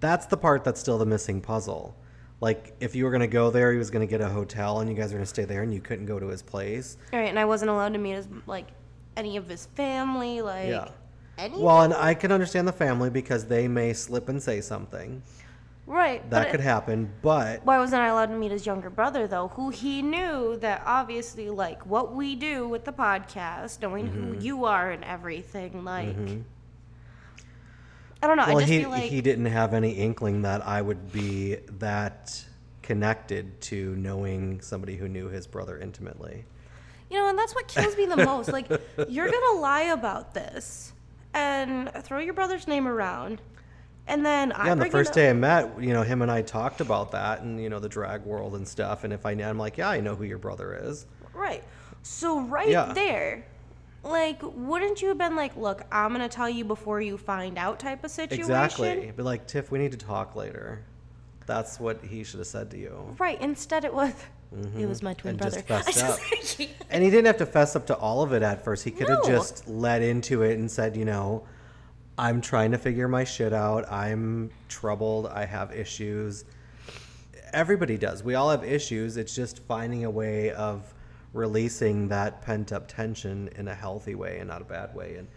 [0.00, 1.94] That's the part that's still the missing puzzle.
[2.40, 4.96] Like, if you were gonna go there, he was gonna get a hotel, and you
[4.96, 6.96] guys were gonna stay there, and you couldn't go to his place.
[7.12, 8.66] All right, and I wasn't allowed to meet his like
[9.16, 10.88] any of his family, like Yeah.
[11.38, 11.56] any.
[11.62, 15.22] Well, and I can understand the family because they may slip and say something.
[15.86, 16.28] Right.
[16.30, 19.48] That could it- happen, but Why wasn't I allowed to meet his younger brother though?
[19.48, 24.32] Who he knew that obviously like what we do with the podcast, knowing Mm-hmm.
[24.34, 26.16] who you are and everything, like
[28.22, 28.46] I don't know.
[28.46, 31.56] well, I just he feel like he didn't have any inkling that I would be
[31.78, 32.44] that
[32.82, 36.44] connected to knowing somebody who knew his brother intimately.
[37.10, 38.52] you know, and that's what kills me the most.
[38.52, 38.68] Like
[39.08, 40.92] you're gonna lie about this
[41.34, 43.40] and throw your brother's name around,
[44.06, 46.42] and then I Yeah, and the first day I met, you know, him and I
[46.42, 49.04] talked about that and you know the drag world and stuff.
[49.04, 51.06] And if I, I'm like, yeah, I know who your brother is.
[51.34, 51.62] Right.
[52.02, 52.92] So right Yeah.
[52.92, 53.44] there,
[54.02, 57.78] like, wouldn't you have been like, "Look, I'm gonna tell you before you find out,"
[57.78, 58.40] type of situation?
[58.40, 59.12] Exactly.
[59.14, 60.84] But like, Tiff, we need to talk later.
[61.46, 63.16] That's what he should have said to you.
[63.18, 63.40] Right.
[63.40, 64.12] Instead, it was.
[64.78, 65.56] It was my twin Mm-hmm.
[65.56, 65.84] And brother.
[66.60, 68.84] I And he didn't have to fess up to all of it at first.
[68.84, 71.44] He could have just let into it and said, you know,
[72.18, 73.90] I'm trying to figure my shit out.
[73.90, 75.26] I'm troubled.
[75.26, 76.44] I have issues.
[77.52, 78.22] Everybody does.
[78.22, 79.16] We all have issues.
[79.16, 80.92] It's just finding a way of
[81.32, 85.16] releasing that pent up tension in a healthy way and not a bad way.
[85.16, 85.28] And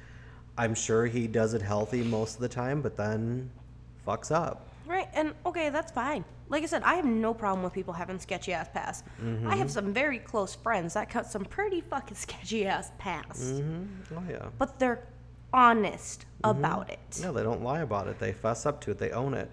[0.57, 3.49] I'm sure he does it healthy most of the time, but then
[4.05, 4.69] fucks up.
[4.85, 5.07] right.
[5.13, 6.23] And okay, that's fine.
[6.47, 9.03] Like I said, I have no problem with people having sketchy ass past.
[9.23, 9.47] Mm-hmm.
[9.49, 13.55] I have some very close friends that cut some pretty fucking sketchy ass past,
[14.15, 14.45] Oh, yeah.
[14.59, 15.07] but they're
[15.55, 16.59] honest Mm-hmm.
[16.59, 17.19] about it.
[17.23, 18.19] No, they don't lie about it.
[18.19, 18.99] They fuss up to it.
[18.99, 19.49] They own it.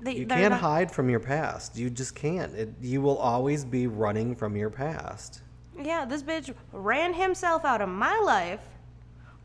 [0.00, 1.76] They, You can't not- hide from your past.
[1.76, 2.54] You just can't.
[2.54, 5.40] It, you will always be running from your past.
[5.80, 8.60] Yeah, this bitch ran himself out of my life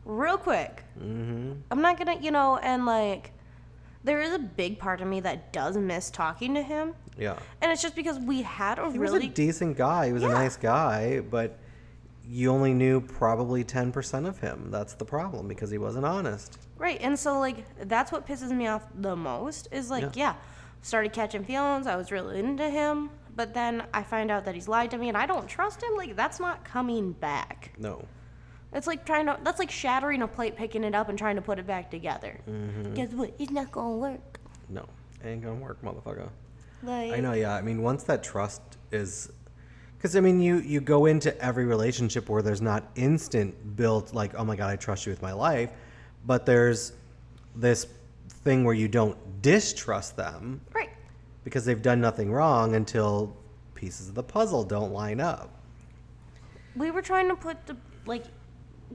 [0.04, 0.84] real quick.
[1.00, 1.52] Mm-hmm.
[1.72, 3.32] I'm not gonna, you know, and like,
[4.04, 6.94] there is a big part of me that does miss talking to him.
[7.18, 7.36] Yeah.
[7.62, 9.18] And it's just because we had a He really.
[9.18, 10.06] was a decent guy.
[10.06, 11.58] He was a nice guy, but
[12.28, 14.70] you only knew probably 10% of him.
[14.70, 16.58] That's the problem because he wasn't honest.
[16.76, 20.10] right, and so, like, that's what pisses me off the most is like, Yeah.
[20.14, 20.34] yeah,
[20.82, 21.86] started catching feelings.
[21.86, 23.10] I was really into him.
[23.34, 25.94] But then I find out that he's lied to me and I don't trust him.
[25.96, 27.72] Like, that's not coming back.
[27.78, 28.04] No.
[28.72, 31.42] It's like trying to, that's like shattering a plate, picking it up, and trying to
[31.42, 32.40] put it back together.
[32.50, 32.94] Mm-hmm.
[32.94, 33.32] Guess what?
[33.38, 34.40] It's not gonna work.
[34.68, 34.84] No.
[35.24, 36.28] Ain't gonna work, motherfucker.
[36.82, 37.54] Like, I know, yeah.
[37.54, 38.60] I mean, once that trust
[38.92, 39.30] is.
[39.98, 44.32] Because, I mean, you, you go into every relationship where there's not instant built, like,
[44.36, 45.70] oh my God, I trust you with my life.
[46.24, 46.92] But there's
[47.56, 47.86] this
[48.28, 50.90] thing where you don't distrust them Right.
[51.42, 53.36] because they've done nothing wrong until
[53.74, 55.50] pieces of the puzzle don't line up.
[56.76, 58.24] We were trying to put the like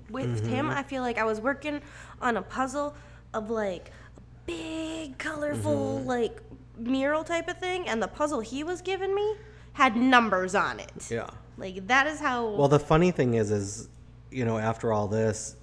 [0.10, 0.68] with him.
[0.68, 0.78] Mm-hmm.
[0.78, 1.82] I feel like I was working
[2.22, 2.96] on a puzzle
[3.34, 6.08] of like a big, colorful, Mm-hmm.
[6.08, 6.42] like
[6.78, 9.36] mural type of thing, and the puzzle he was giving me
[9.74, 11.10] had numbers on it.
[11.10, 11.30] Yeah.
[11.58, 12.50] Like that is how.
[12.50, 13.90] Well, the funny thing is, is
[14.32, 15.56] you know, after all this,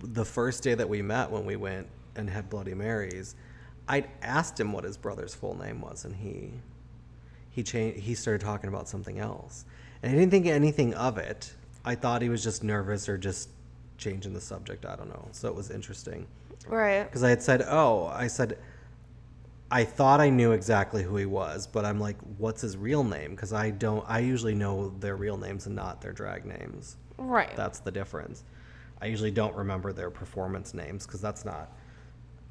[0.00, 3.34] the first day that we met when we went and had Bloody Marys,
[3.88, 6.52] I'd asked him what his brother's full name was, and he
[7.50, 8.00] he changed.
[8.00, 9.64] He started talking about something else,
[10.02, 11.52] and I didn't think anything of it.
[11.84, 13.50] I thought he was just nervous or just
[13.98, 14.86] changing the subject.
[14.86, 15.28] I don't know.
[15.32, 16.26] So it was interesting
[16.66, 17.04] right.
[17.04, 18.58] because I had said, "Oh," I said.
[19.70, 23.32] I thought I knew exactly who he was, but I'm like, what's his real name?
[23.32, 24.04] Because I don't.
[24.08, 26.96] I usually know their real names and not their drag names.
[27.16, 27.54] Right.
[27.56, 28.44] That's the difference.
[29.00, 31.72] I usually don't remember their performance names because that's not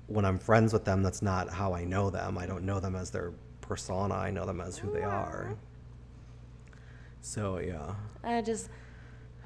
[0.07, 1.01] when I'm friends with them.
[1.03, 2.37] That's not how I know them.
[2.37, 4.15] I don't know them as their persona.
[4.15, 5.45] I know them as who they are.
[5.45, 5.53] Mm-hmm.
[7.21, 8.69] So yeah, I just.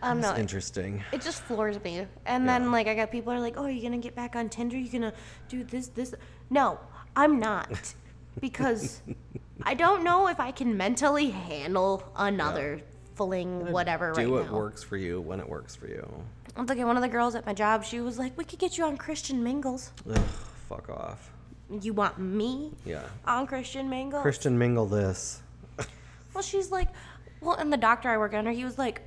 [0.02, 0.34] I don't it's know.
[0.36, 1.04] it- interesting.
[1.12, 2.06] It just floors me.
[2.26, 2.60] And Yeah.
[2.60, 4.78] then like I got people are like, "Oh, you're gonna get back on Tinder?
[4.78, 5.14] You're gonna
[5.50, 6.14] do this, this?"
[6.50, 6.80] No,
[7.18, 7.96] I'm not,
[8.40, 9.02] because
[9.64, 12.80] I don't know if I can mentally handle another
[13.16, 14.54] fling whatever Do right what now.
[14.56, 16.08] works for you when it works for you.
[16.56, 17.84] I'm thinking one of the girls at my job.
[17.84, 19.92] She was like, "We could get you on Christian Mingles.
[20.08, 20.18] Ugh,
[20.70, 21.32] fuck off.
[21.82, 23.02] You want me Yeah.
[23.26, 25.42] on Christian Mingles?" Christian mingle this.
[26.36, 26.90] Well, she's like,
[27.42, 29.02] well, and the doctor I work under, he was like,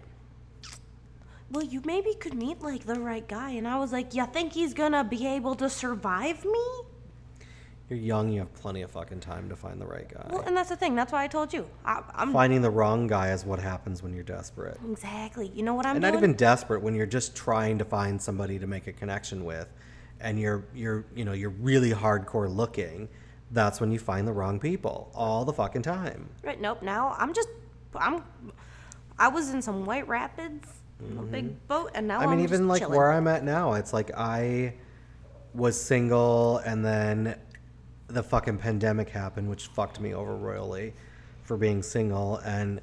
[1.52, 4.52] well, you maybe could meet like the right guy, and I was like, you think
[4.52, 6.66] he's gonna be able to survive me?
[7.90, 8.30] You're young.
[8.30, 10.24] You have plenty of fucking time to find the right guy.
[10.30, 10.94] Well, and that's the thing.
[10.94, 11.66] That's why I told you.
[11.84, 14.78] I, I'm Finding the wrong guy is what happens when you're desperate.
[14.88, 15.50] exactly.
[15.54, 18.60] You know what I'm and not even desperate when you're just trying to find somebody
[18.60, 19.68] to make a connection with
[20.20, 23.08] and you're you're you know you're really hardcore looking
[23.52, 26.60] that's when you find the wrong people all the fucking time Right?
[26.60, 26.82] Nope.
[26.82, 27.48] Now I'm just,
[27.96, 28.22] I'm,
[29.18, 30.68] I was in some White Rapids,
[31.18, 32.28] a big boat, and now Mm-hmm.
[32.28, 32.96] i mean am even like chilling.
[32.96, 34.74] where i'm at now it's like i
[35.54, 37.34] was single and then
[38.14, 40.92] the fucking pandemic happened which fucked me over royally
[41.42, 42.80] for being single and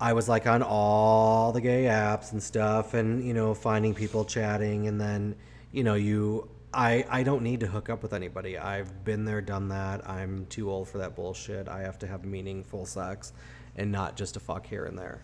[0.00, 4.24] I was like on all the gay apps and stuff and you know finding people
[4.24, 5.36] chatting and then
[5.72, 8.58] you know you I I don't need to hook up with anybody.
[8.58, 10.08] I've been there done that.
[10.08, 11.68] I'm too old for that bullshit.
[11.68, 13.32] I have to have meaningful sex
[13.76, 15.22] and not just a fuck here and there.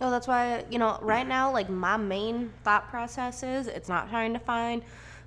[0.00, 4.10] Oh, that's why, you know, right now, like my main thought process is it's not
[4.10, 4.82] trying to find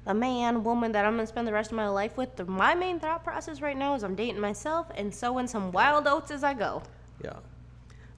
[0.05, 2.47] the man, woman that I'm gonna spend the rest of my life with.
[2.47, 6.31] My main thought process right now is I'm dating myself and sowing some wild oats
[6.31, 6.83] as I go.
[7.23, 7.37] Yeah.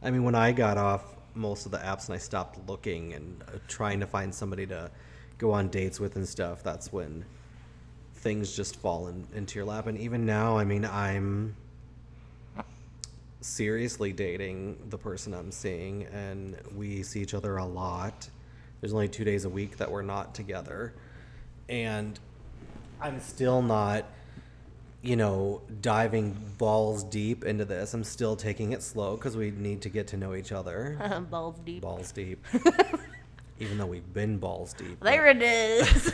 [0.01, 3.43] I mean when I got off most of the apps and I stopped looking and
[3.43, 4.91] uh, trying to find somebody to
[5.37, 7.25] go on dates with and stuff, that's when
[8.15, 11.55] things just fall in, into your lap and even now, I mean, I'm
[13.41, 18.29] seriously dating the person I'm seeing, and we see each other a lot.
[18.81, 20.93] There's only two days a week that we're not together,
[21.69, 22.19] and
[23.01, 24.05] I'm still not,
[25.01, 27.93] you know, diving balls deep into this.
[27.93, 30.97] I'm still taking it slow because we need to get to know each other.
[31.29, 31.81] Balls deep.
[31.81, 32.43] balls deep,
[33.59, 34.97] even though we've been balls deep.
[34.99, 36.13] but- There it is.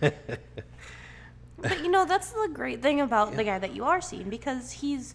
[1.58, 4.70] but you know, that's the great thing about the guy that you are seeing because
[4.72, 5.14] he's,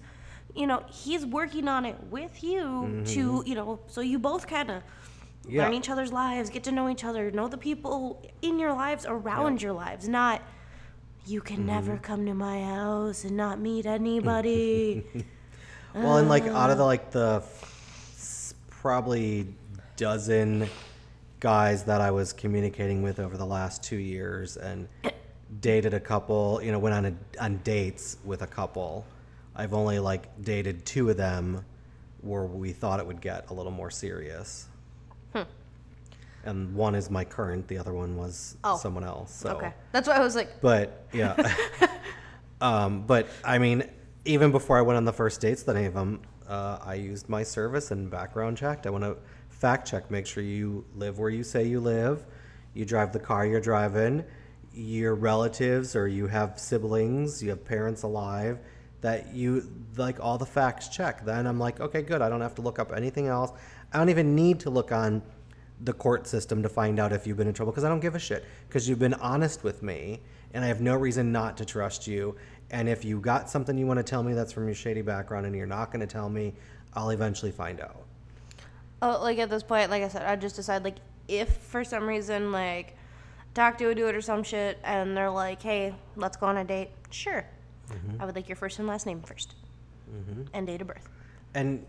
[0.55, 4.71] you know, he's working on it with you to, you know, so you both kind
[4.71, 4.87] of Mm-hmm.
[5.47, 5.63] Yeah.
[5.63, 9.05] learn each other's lives, get to know each other, know the people in your lives
[9.07, 10.41] around your lives, not
[11.25, 12.01] you can never Mm-hmm.
[12.03, 15.03] come to my house and not meet anybody.
[15.93, 17.43] Well, and like out of the like the
[18.69, 19.47] probably
[19.97, 20.69] dozen
[21.41, 24.87] guys that I was communicating with over the last two years, and
[25.59, 29.05] dated a couple, you know, went on a, on dates with a couple.
[29.53, 31.65] I've only like dated two of them,
[32.21, 34.67] where we thought it would get a little more serious.
[36.43, 38.75] And one is my current, the other one was Oh.
[38.77, 39.31] someone else.
[39.31, 39.51] So.
[39.51, 39.73] okay.
[39.91, 41.35] That's why I was like, But yeah,
[42.61, 43.83] um, but I mean,
[44.25, 47.29] even before I went on the first dates, with any of them, uh, I used
[47.29, 48.87] my service and background checked.
[48.87, 49.17] I want to
[49.49, 52.25] fact check, make sure you live where you say you live,
[52.73, 54.23] you drive the car you're driving,
[54.73, 58.59] your relatives or you have siblings, you have parents alive.
[59.01, 59.67] That you
[59.97, 61.25] like all the facts check.
[61.25, 62.21] Then I'm like, okay, good.
[62.21, 63.51] I don't have to look up anything else.
[63.93, 65.21] I don't even need to look on
[65.83, 68.15] the court system to find out if you've been in trouble because I don't give
[68.15, 70.21] a shit because you've been honest with me
[70.53, 72.35] and I have no reason not to trust you.
[72.69, 75.45] And if you got something you want to tell me that's from your shady background
[75.45, 76.53] and you're not going to tell me,
[76.93, 78.03] I'll eventually find out.
[79.01, 82.07] Oh, like at this point, like I said, I just decide like if for some
[82.07, 82.95] reason like
[83.53, 86.63] doctor would do it or some shit, and they're like, "Hey, let's go on a
[86.63, 87.43] date." Sure,
[87.89, 88.21] mm-hmm.
[88.21, 89.47] I would like your first and last name 1st
[90.13, 90.43] mm-hmm.
[90.53, 91.09] and date of birth.
[91.53, 91.85] And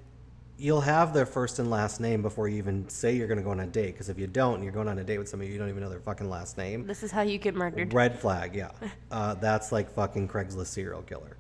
[0.63, 3.51] you'll have their first and last name before you even say you're going to go
[3.51, 3.95] on a date.
[3.95, 5.83] Because if you don't, and you're going on a date with somebody you don't even
[5.83, 6.87] know their fucking last name.
[6.87, 7.93] This is how you get murdered.
[7.93, 8.71] Red flag, yeah.
[9.11, 11.37] Uh, that's like fucking Craigslist serial killer.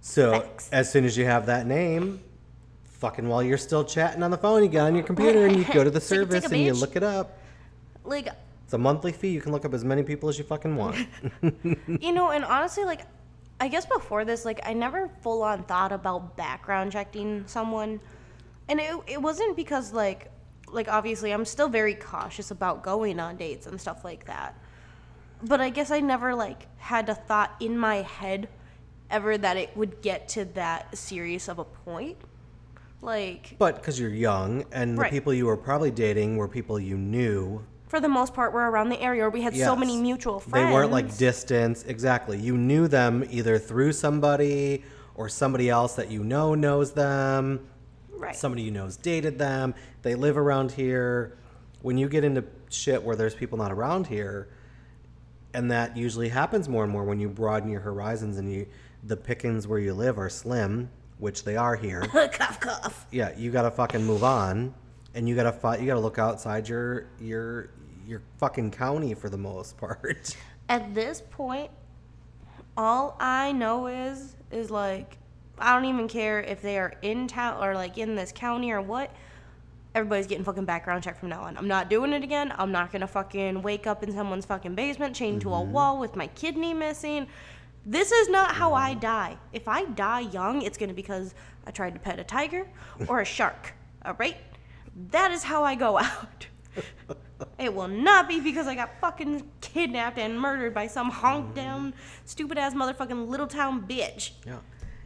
[0.00, 0.68] So Facts.
[0.72, 2.20] as soon as you have that name,
[2.84, 5.64] fucking while you're still chatting on the phone, you get on your computer and you
[5.72, 7.38] go to the Take a- take a service and you look it up.
[8.04, 8.28] Like,
[8.64, 9.28] It's a monthly fee.
[9.28, 10.96] You can look up as many people as you fucking want.
[12.00, 13.02] you know, and honestly, like,
[13.60, 18.00] I guess before this, like, I never full on thought about background checking someone.
[18.68, 20.30] And it, it wasn't because, like,
[20.72, 24.58] like obviously I'm still very cautious about going on dates and stuff like that.
[25.42, 28.48] But I guess I never like had a thought in my head
[29.10, 32.18] ever that it would get to that serious of a point.
[33.02, 36.98] Like but because you're young and the people you were probably dating were people you
[36.98, 37.64] knew.
[37.90, 40.68] For the most part we're around the area or we had so many mutual friends.
[40.68, 41.84] They weren't like distance.
[41.84, 42.38] Exactly.
[42.38, 44.84] You knew them either through somebody
[45.16, 47.66] or somebody else that you know knows them.
[48.10, 48.36] right.
[48.36, 49.74] Somebody you know's dated them.
[50.02, 51.36] They live around here.
[51.82, 54.48] When you get into shit where there's people not around here,
[55.52, 58.66] and that usually happens more and more when you broaden your horizons and you
[59.02, 62.02] the pickings where you live are slim, which they are here.
[62.32, 63.06] cough cough.
[63.10, 64.74] yeah, you gotta fucking move on,
[65.14, 67.70] and you gotta fi- you gotta look outside your your
[68.06, 70.36] your fucking county for the most part.
[70.68, 71.70] At this point,
[72.76, 75.18] all I know is is like
[75.58, 78.80] I don't even care if they are in town or like in this county or
[78.80, 79.14] what.
[79.92, 81.56] Everybody's getting fucking background check from now on.
[81.56, 82.54] I'm not doing it again.
[82.56, 85.72] I'm not gonna fucking wake up in someone's fucking basement, chained to a mm-hmm.
[85.72, 87.26] wall with my kidney missing.
[87.84, 89.00] This is not how I mm-hmm.
[89.00, 89.36] die.
[89.52, 91.34] If I die young, it's gonna be because
[91.66, 92.68] I tried to pet a tiger
[93.08, 93.74] or a shark.
[94.04, 94.36] All right,
[95.10, 96.46] that is how I go out.
[97.58, 101.54] It will not be because I got fucking kidnapped and murdered by some honk mm-hmm.
[101.54, 104.32] down, stupid ass motherfucking little town bitch.
[104.46, 104.58] Yeah.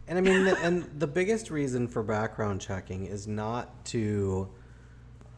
[0.07, 4.49] And I mean, the, and the biggest reason for background checking is not to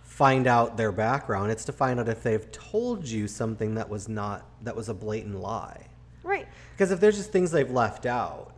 [0.03, 1.53] find out their background.
[1.53, 4.95] It's to find out if they've told you something that was not that was a
[4.95, 5.87] blatant lie.
[6.23, 6.49] Right.
[6.73, 8.53] Because if there's just things they've left out,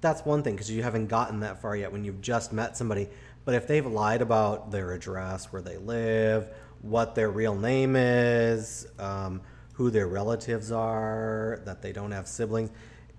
[0.00, 3.08] that's one thing because you haven't gotten that far yet when you've just met somebody.
[3.44, 6.48] But if they've lied about their address, where they live,
[6.80, 9.40] what their real name is, um,
[9.74, 12.70] who their relatives are, that they don't have siblings,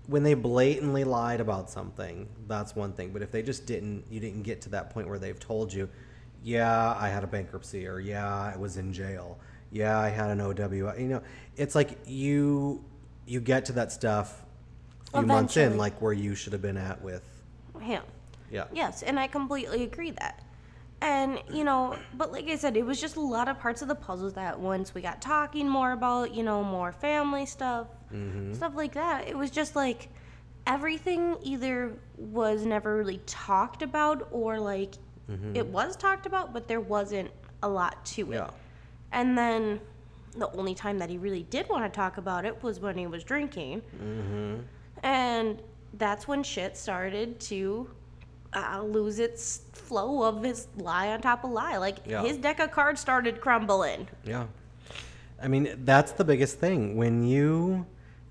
[0.06, 3.10] when they blatantly lied about something, that's one thing.
[3.10, 5.88] But if they just didn't, you didn't get to that point where they've told you,
[6.42, 9.38] yeah, I had a bankruptcy, or yeah, I was in jail,
[9.70, 10.94] yeah, I had an OW.
[10.98, 11.22] You know,
[11.56, 12.84] it's like you
[13.26, 14.44] you get to that stuff
[15.14, 17.22] a few months in, like where you should have been at with.
[17.80, 18.02] Him.
[18.50, 18.64] Yeah.
[18.72, 20.42] Yes, and I completely agree that.
[21.00, 23.88] And, you know, but like I said, it was just a lot of parts of
[23.88, 28.54] the puzzles that once we got talking more about, you know, more family stuff, mm-hmm.
[28.54, 30.08] stuff like that, it was just like
[30.66, 34.94] everything either was never really talked about or like
[35.30, 35.54] mm-hmm.
[35.54, 37.30] it was talked about, but there wasn't
[37.62, 38.36] a lot to it.
[38.36, 38.50] Yeah.
[39.12, 39.80] And then
[40.36, 43.06] the only time that he really did want to talk about it was when he
[43.06, 43.82] was drinking.
[44.02, 44.60] Mm-hmm.
[45.02, 45.62] And
[45.94, 47.90] that's when shit started to
[48.54, 51.76] uh, lose its flow of his lie on top of lie.
[51.76, 52.22] Like Yeah.
[52.22, 54.08] his deck of cards started crumbling.
[54.24, 54.46] Yeah.
[55.42, 56.96] I mean, that's the biggest thing.
[56.96, 57.86] When you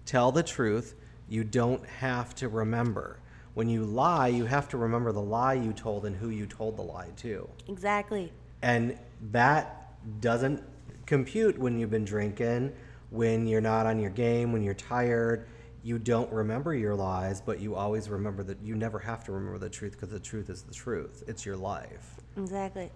[0.06, 0.96] tell the truth,
[1.30, 3.20] you don't have to remember.
[3.54, 6.76] When you lie, you have to remember the lie you told and who you told
[6.78, 7.48] the lie to.
[7.68, 8.32] Exactly.
[8.64, 8.98] And
[9.32, 10.64] that doesn't
[11.06, 12.74] compute when you've been drinking,
[13.12, 15.46] when you're not on your game, when you're tired.
[15.86, 19.58] You don't remember your lies, but you always remember that you never have to remember
[19.60, 21.24] the truth because the truth is the truth.
[21.28, 22.16] It's your life.
[22.38, 22.90] Exactly.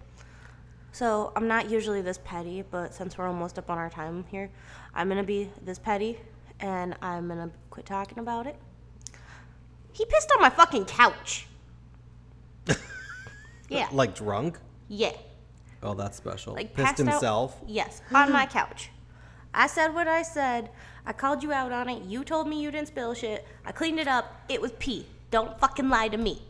[0.93, 4.49] So I'm not usually this petty, but since we're almost up on our time here,
[4.95, 6.17] I'm gonna be this petty,
[6.61, 8.55] and I'm gonna quit talking about it.
[9.91, 11.45] He pissed on my fucking couch.
[13.69, 13.89] yeah.
[13.91, 14.59] Like drunk?
[14.87, 15.11] Yeah.
[15.83, 16.53] Oh, that's special.
[16.53, 17.61] like Pissed passed out- himself.
[17.67, 18.91] yes, on my couch.
[19.53, 20.69] I said what I said.
[21.05, 22.03] I called you out on it.
[22.03, 23.47] You told me you didn't spill shit.
[23.65, 24.41] I cleaned it up.
[24.49, 25.05] It was pee.
[25.31, 26.41] Don't fucking lie to me.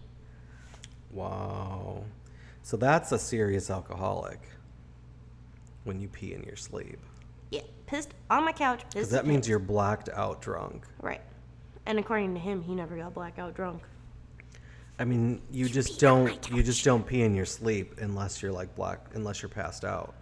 [1.12, 2.04] Wow.
[2.64, 4.40] So that's a serious alcoholic
[5.84, 7.00] when you pee in your sleep.
[7.50, 8.84] Yeah, pissed on my couch.
[8.92, 10.86] Because that means you're blacked out drunk.
[11.02, 11.22] right.
[11.86, 13.82] And according to him, he never got blackout drunk.
[15.00, 18.42] I mean, you just on my don't you just don't pee in your sleep unless
[18.42, 20.14] you're like black unless you're passed out.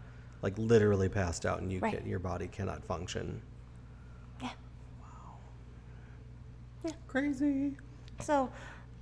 [0.46, 1.98] Like literally passed out and you Right.
[1.98, 3.41] can, your body cannot function.
[4.43, 4.52] Yeah.
[5.02, 5.38] Wow.
[6.84, 6.91] Yeah.
[7.08, 7.76] Crazy.
[8.20, 8.52] So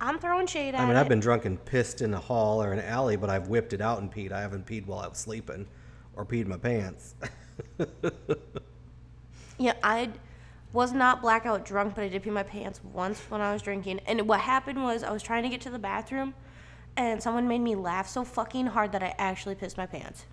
[0.00, 1.00] I'm throwing shade at I mean, it.
[1.00, 3.82] I've been drunk and pissed in a hall or an alley, but I've whipped it
[3.82, 4.32] out and peed.
[4.32, 5.66] I haven't peed while I was sleeping
[6.16, 7.14] or peed my pants.
[9.58, 10.10] Yeah, I
[10.72, 14.00] was not blackout drunk, but I did pee my pants once when I was drinking.
[14.06, 16.34] And what happened was I was trying to get to the bathroom,
[16.96, 20.24] and someone made me laugh so fucking hard that I actually pissed my pants.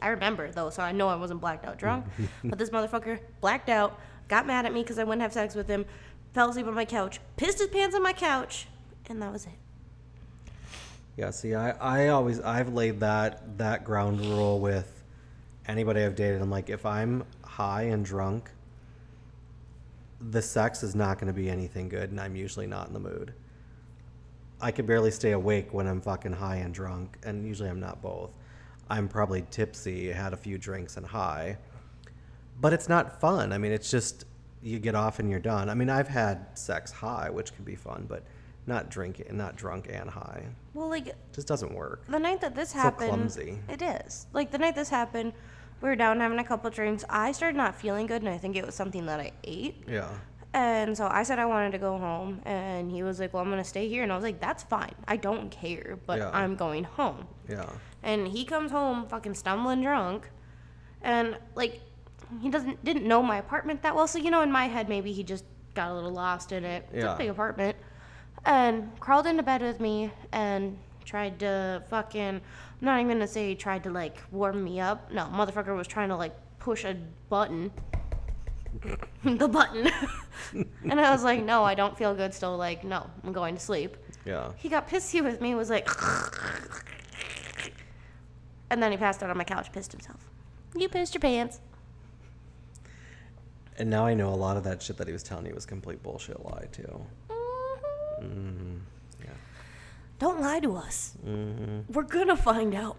[0.00, 2.04] I remember though, so I know I wasn't blacked out drunk.
[2.44, 3.98] but this motherfucker blacked out,
[4.28, 5.86] got mad at me because I wouldn't have sex with him,
[6.32, 8.68] fell asleep on my couch, pissed his pants on my couch,
[9.08, 9.52] and that was it.
[11.16, 15.02] Yeah, see, I, I always I've laid that that ground rule with
[15.66, 16.42] anybody I've dated.
[16.42, 18.50] I'm like, if I'm high and drunk,
[20.20, 23.00] the sex is not going to be anything good, and I'm usually not in the
[23.00, 23.32] mood.
[24.64, 28.00] I could barely stay awake when I'm fucking high and drunk, and usually I'm not
[28.00, 28.30] both.
[28.88, 31.58] I'm probably tipsy, had a few drinks, and high.
[32.62, 33.52] But it's not fun.
[33.52, 34.24] I mean, it's just
[34.62, 35.68] you get off and you're done.
[35.68, 38.22] I mean, I've had sex high, which can be fun, but
[38.66, 40.46] not drinking, not drunk and high.
[40.72, 42.06] Well, like it just doesn't work.
[42.08, 43.58] the night that this happened, So happened, clumsy.
[43.68, 44.28] it is.
[44.32, 45.34] Like the night this happened,
[45.82, 47.04] we were down having a couple drinks.
[47.10, 49.84] I started not feeling good, and I think it was something that I ate.
[49.86, 50.08] Yeah.
[50.54, 53.50] And so I said I wanted to go home, and he was like, "Well, I'm
[53.50, 54.94] gonna stay here," and I was like, "That's fine.
[55.08, 56.30] I don't care, but Yeah.
[56.32, 57.68] I'm going home." Yeah.
[58.04, 60.30] And he comes home fucking stumbling drunk,
[61.02, 61.80] and like
[62.40, 65.12] he doesn't didn't know my apartment that well, so you know in my head maybe
[65.12, 65.44] he just
[65.74, 66.86] got a little lost in it.
[66.92, 67.14] It's Yeah.
[67.14, 67.76] a big apartment,
[68.44, 72.36] and crawled into bed with me and tried to fucking.
[72.36, 72.40] I'm
[72.80, 75.10] not even gonna say he tried to like warm me up.
[75.10, 76.94] No, motherfucker was trying to like push a
[77.28, 77.72] button.
[79.24, 79.90] the button.
[80.82, 82.56] and I was like, no, I don't feel good still.
[82.56, 83.96] Like, no, I'm going to sleep.
[84.24, 84.52] Yeah.
[84.56, 85.88] He got pissy with me, was like,
[88.70, 90.28] and then he passed out on my couch, pissed himself.
[90.74, 91.60] You pissed your pants.
[93.76, 95.66] And now I know a lot of that shit that he was telling you was
[95.66, 97.06] complete bullshit lie too.
[97.30, 98.76] Mm-hmm.
[99.20, 99.30] Yeah.
[100.18, 101.16] Don't lie to us.
[101.26, 101.92] Mm-hmm.
[101.92, 102.96] We're gonna find out.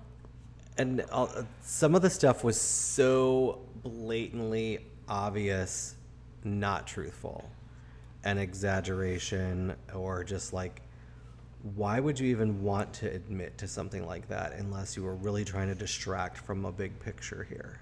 [0.78, 5.96] And uh, some of the stuff was so blatantly obvious,
[6.44, 7.50] not truthful,
[8.24, 10.82] an exaggeration, or just like,
[11.76, 15.44] why would you even want to admit to something like that unless you were really
[15.44, 17.80] trying to distract from a big picture here?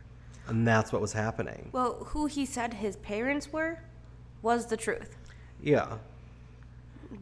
[0.48, 1.70] And that's what was happening.
[1.72, 3.80] Well, who he said his parents were
[4.42, 5.18] was the truth.
[5.62, 5.98] Yeah.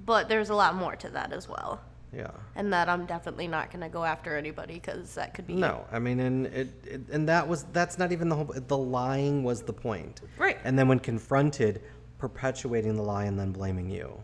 [0.06, 1.82] But there's a lot more to that as well.
[2.14, 2.32] Yeah.
[2.56, 6.00] And that I'm definitely not gonna go after anybody because that could be No, I
[6.00, 8.46] mean, and it, it, and that was that's not even the whole.
[8.68, 10.58] The lying was the point, Right.
[10.64, 11.82] And then when confronted,
[12.18, 14.20] perpetuating the lie and then blaming you,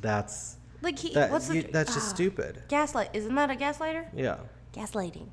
[0.00, 1.12] that's like he.
[1.14, 2.62] that, what's the you- tr- that's just ah, stupid.
[2.68, 3.10] Gaslight.
[3.12, 4.06] Isn't that a gaslighter?
[4.14, 4.38] Yeah,
[4.72, 5.28] Gaslighting.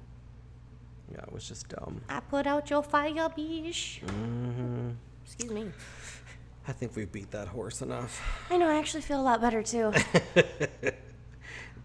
[1.12, 2.02] yeah, it was just dumb.
[2.10, 4.02] I put out your fire, bish.
[4.06, 4.90] Mm-hmm.
[5.24, 5.72] Excuse me.
[6.68, 8.22] I think we beat that horse enough.
[8.50, 8.68] I know.
[8.68, 9.94] I actually feel a lot better too.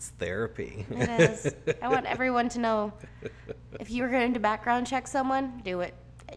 [0.01, 0.87] It's therapy.
[0.91, 1.55] It is.
[1.83, 2.95] I want everyone to know
[3.79, 5.93] if you were going to background check someone, do it.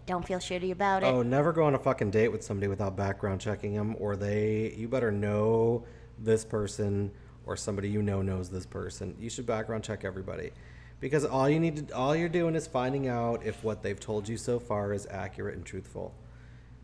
[0.06, 1.06] Don't feel shitty about it.
[1.06, 4.74] Oh, never go on a fucking date with somebody without background checking them, or they.
[4.76, 5.86] You better know
[6.20, 7.10] this person,
[7.46, 9.16] or somebody you know knows this person.
[9.18, 10.52] You should background check everybody,
[11.00, 14.28] because all you need to, all you're doing is finding out if what they've told
[14.28, 16.14] you so far is accurate and truthful.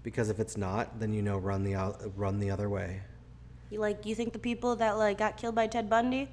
[0.01, 1.75] Because if it's not, then you know run the
[2.15, 3.01] run the other way.
[3.69, 6.29] You like you think the people that like got killed by Ted Bundy,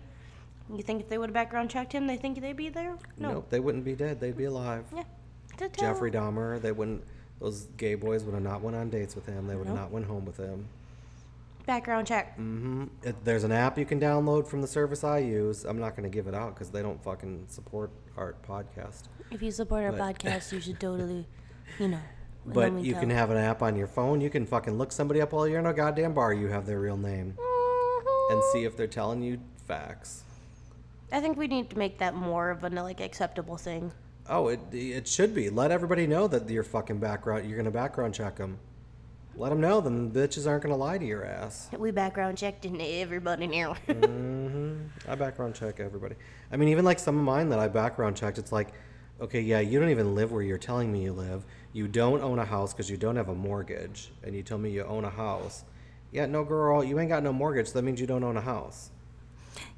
[0.75, 2.97] you think if they would have background checked him, they think they'd be there?
[3.19, 3.33] No.
[3.35, 4.21] Nope, they wouldn't be dead.
[4.21, 4.85] They'd be alive.
[4.95, 5.05] Yeah.
[5.57, 5.69] Tell.
[5.71, 7.03] Jeffrey Dahmer, they wouldn't.
[7.41, 9.47] Those gay boys would have not went on dates with him.
[9.47, 9.85] They would have Nope.
[9.85, 10.69] not went home with him.
[11.67, 12.33] Background check.
[12.39, 12.85] Mm-hmm.
[13.03, 15.65] It, there's an app you can download from the service I use.
[15.65, 19.05] I'm not going to give it out because they don't fucking support our podcast.
[19.31, 21.27] If you support our But- podcast, you should totally,
[21.79, 22.01] you know.
[22.49, 24.21] But you can have an app on your phone.
[24.21, 26.33] You can fucking look somebody up while you're in a goddamn bar.
[26.33, 27.37] You have their real name
[28.31, 30.23] and see if they're telling you facts.
[31.13, 33.93] I think we need to make that more of a like acceptable thing.
[34.29, 35.51] Oh, it it should be.
[35.51, 37.49] Let everybody know that you're fucking background.
[37.49, 38.59] You're gonna background check them.
[39.37, 39.81] Let them know.
[39.81, 41.69] Then bitches aren't gonna lie to your ass.
[41.79, 43.77] We background checked in everybody now.
[43.87, 45.11] Mm-hmm.
[45.11, 46.17] I background check everybody.
[46.51, 48.73] I mean, even like some of mine that I background checked, it's like,
[49.21, 51.45] okay, yeah, you don't even live where you're telling me you live.
[51.73, 54.71] You don't own a house because you don't have a mortgage, and you tell me
[54.71, 55.65] you own a house.
[56.13, 57.69] Yeah, no, girl, you ain't got no mortgage.
[57.69, 58.91] So that means you don't own a house.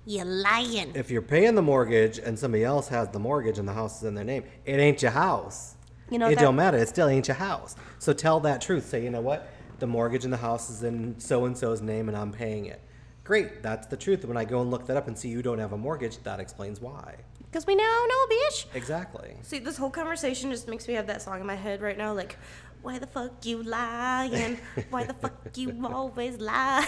[0.09, 0.93] You lying.
[0.95, 4.05] If you're paying the mortgage and somebody else has the mortgage and the house is
[4.05, 5.75] in their name, it ain't your house.
[6.11, 6.79] You know it that- don't matter.
[6.79, 7.77] It still ain't your house.
[7.99, 8.87] So tell that truth.
[8.87, 9.51] Say, you know what?
[9.81, 12.81] The mortgage in the house is in so and so's name, and I'm paying it.
[13.23, 14.25] Great, that's the truth.
[14.25, 16.41] When I go and look that up and see you don't have a mortgage, that
[16.41, 17.17] explains why.
[17.51, 18.65] Because we now know, bitch.
[18.75, 19.37] Exactly.
[19.43, 22.15] See, this whole conversation just makes me have that song in my head right now,
[22.15, 22.37] like,
[22.81, 24.59] why the fuck you lying?
[24.91, 26.87] Why the fuck you always lie?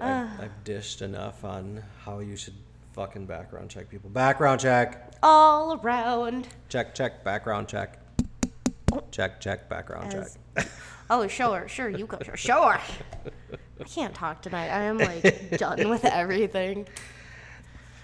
[0.00, 0.34] Right, Ah.
[0.38, 2.54] I've, I've dished enough on how you should
[2.92, 4.10] fucking background check people.
[4.10, 5.12] Background check.
[5.22, 6.48] All around.
[6.68, 7.98] Check, check, background check.
[9.10, 10.66] Check, check, background As- check.
[11.12, 12.78] Oh, sure, sure, you go, sure, sure.
[13.80, 14.68] I can't talk tonight.
[14.68, 16.86] I am like done with everything.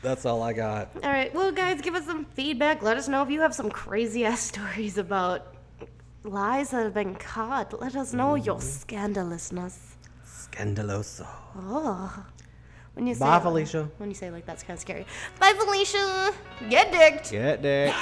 [0.03, 0.89] That's all I got.
[1.05, 2.83] All right, well, guys, give us some feedback.
[2.83, 5.55] Let us know if you have some crazy ass stories about
[6.25, 7.81] lies that have been caught.
[7.81, 9.96] Let us know your scandalousness.
[10.51, 11.27] Scandaloso.
[11.57, 12.25] Oh,
[12.95, 13.83] when you say Bye, Felicia.
[13.83, 15.07] Uh, when you say it like that's kind of scary.
[15.39, 16.33] Bye, Felicia.
[16.71, 17.31] Get dicked.
[17.31, 17.93] Get it.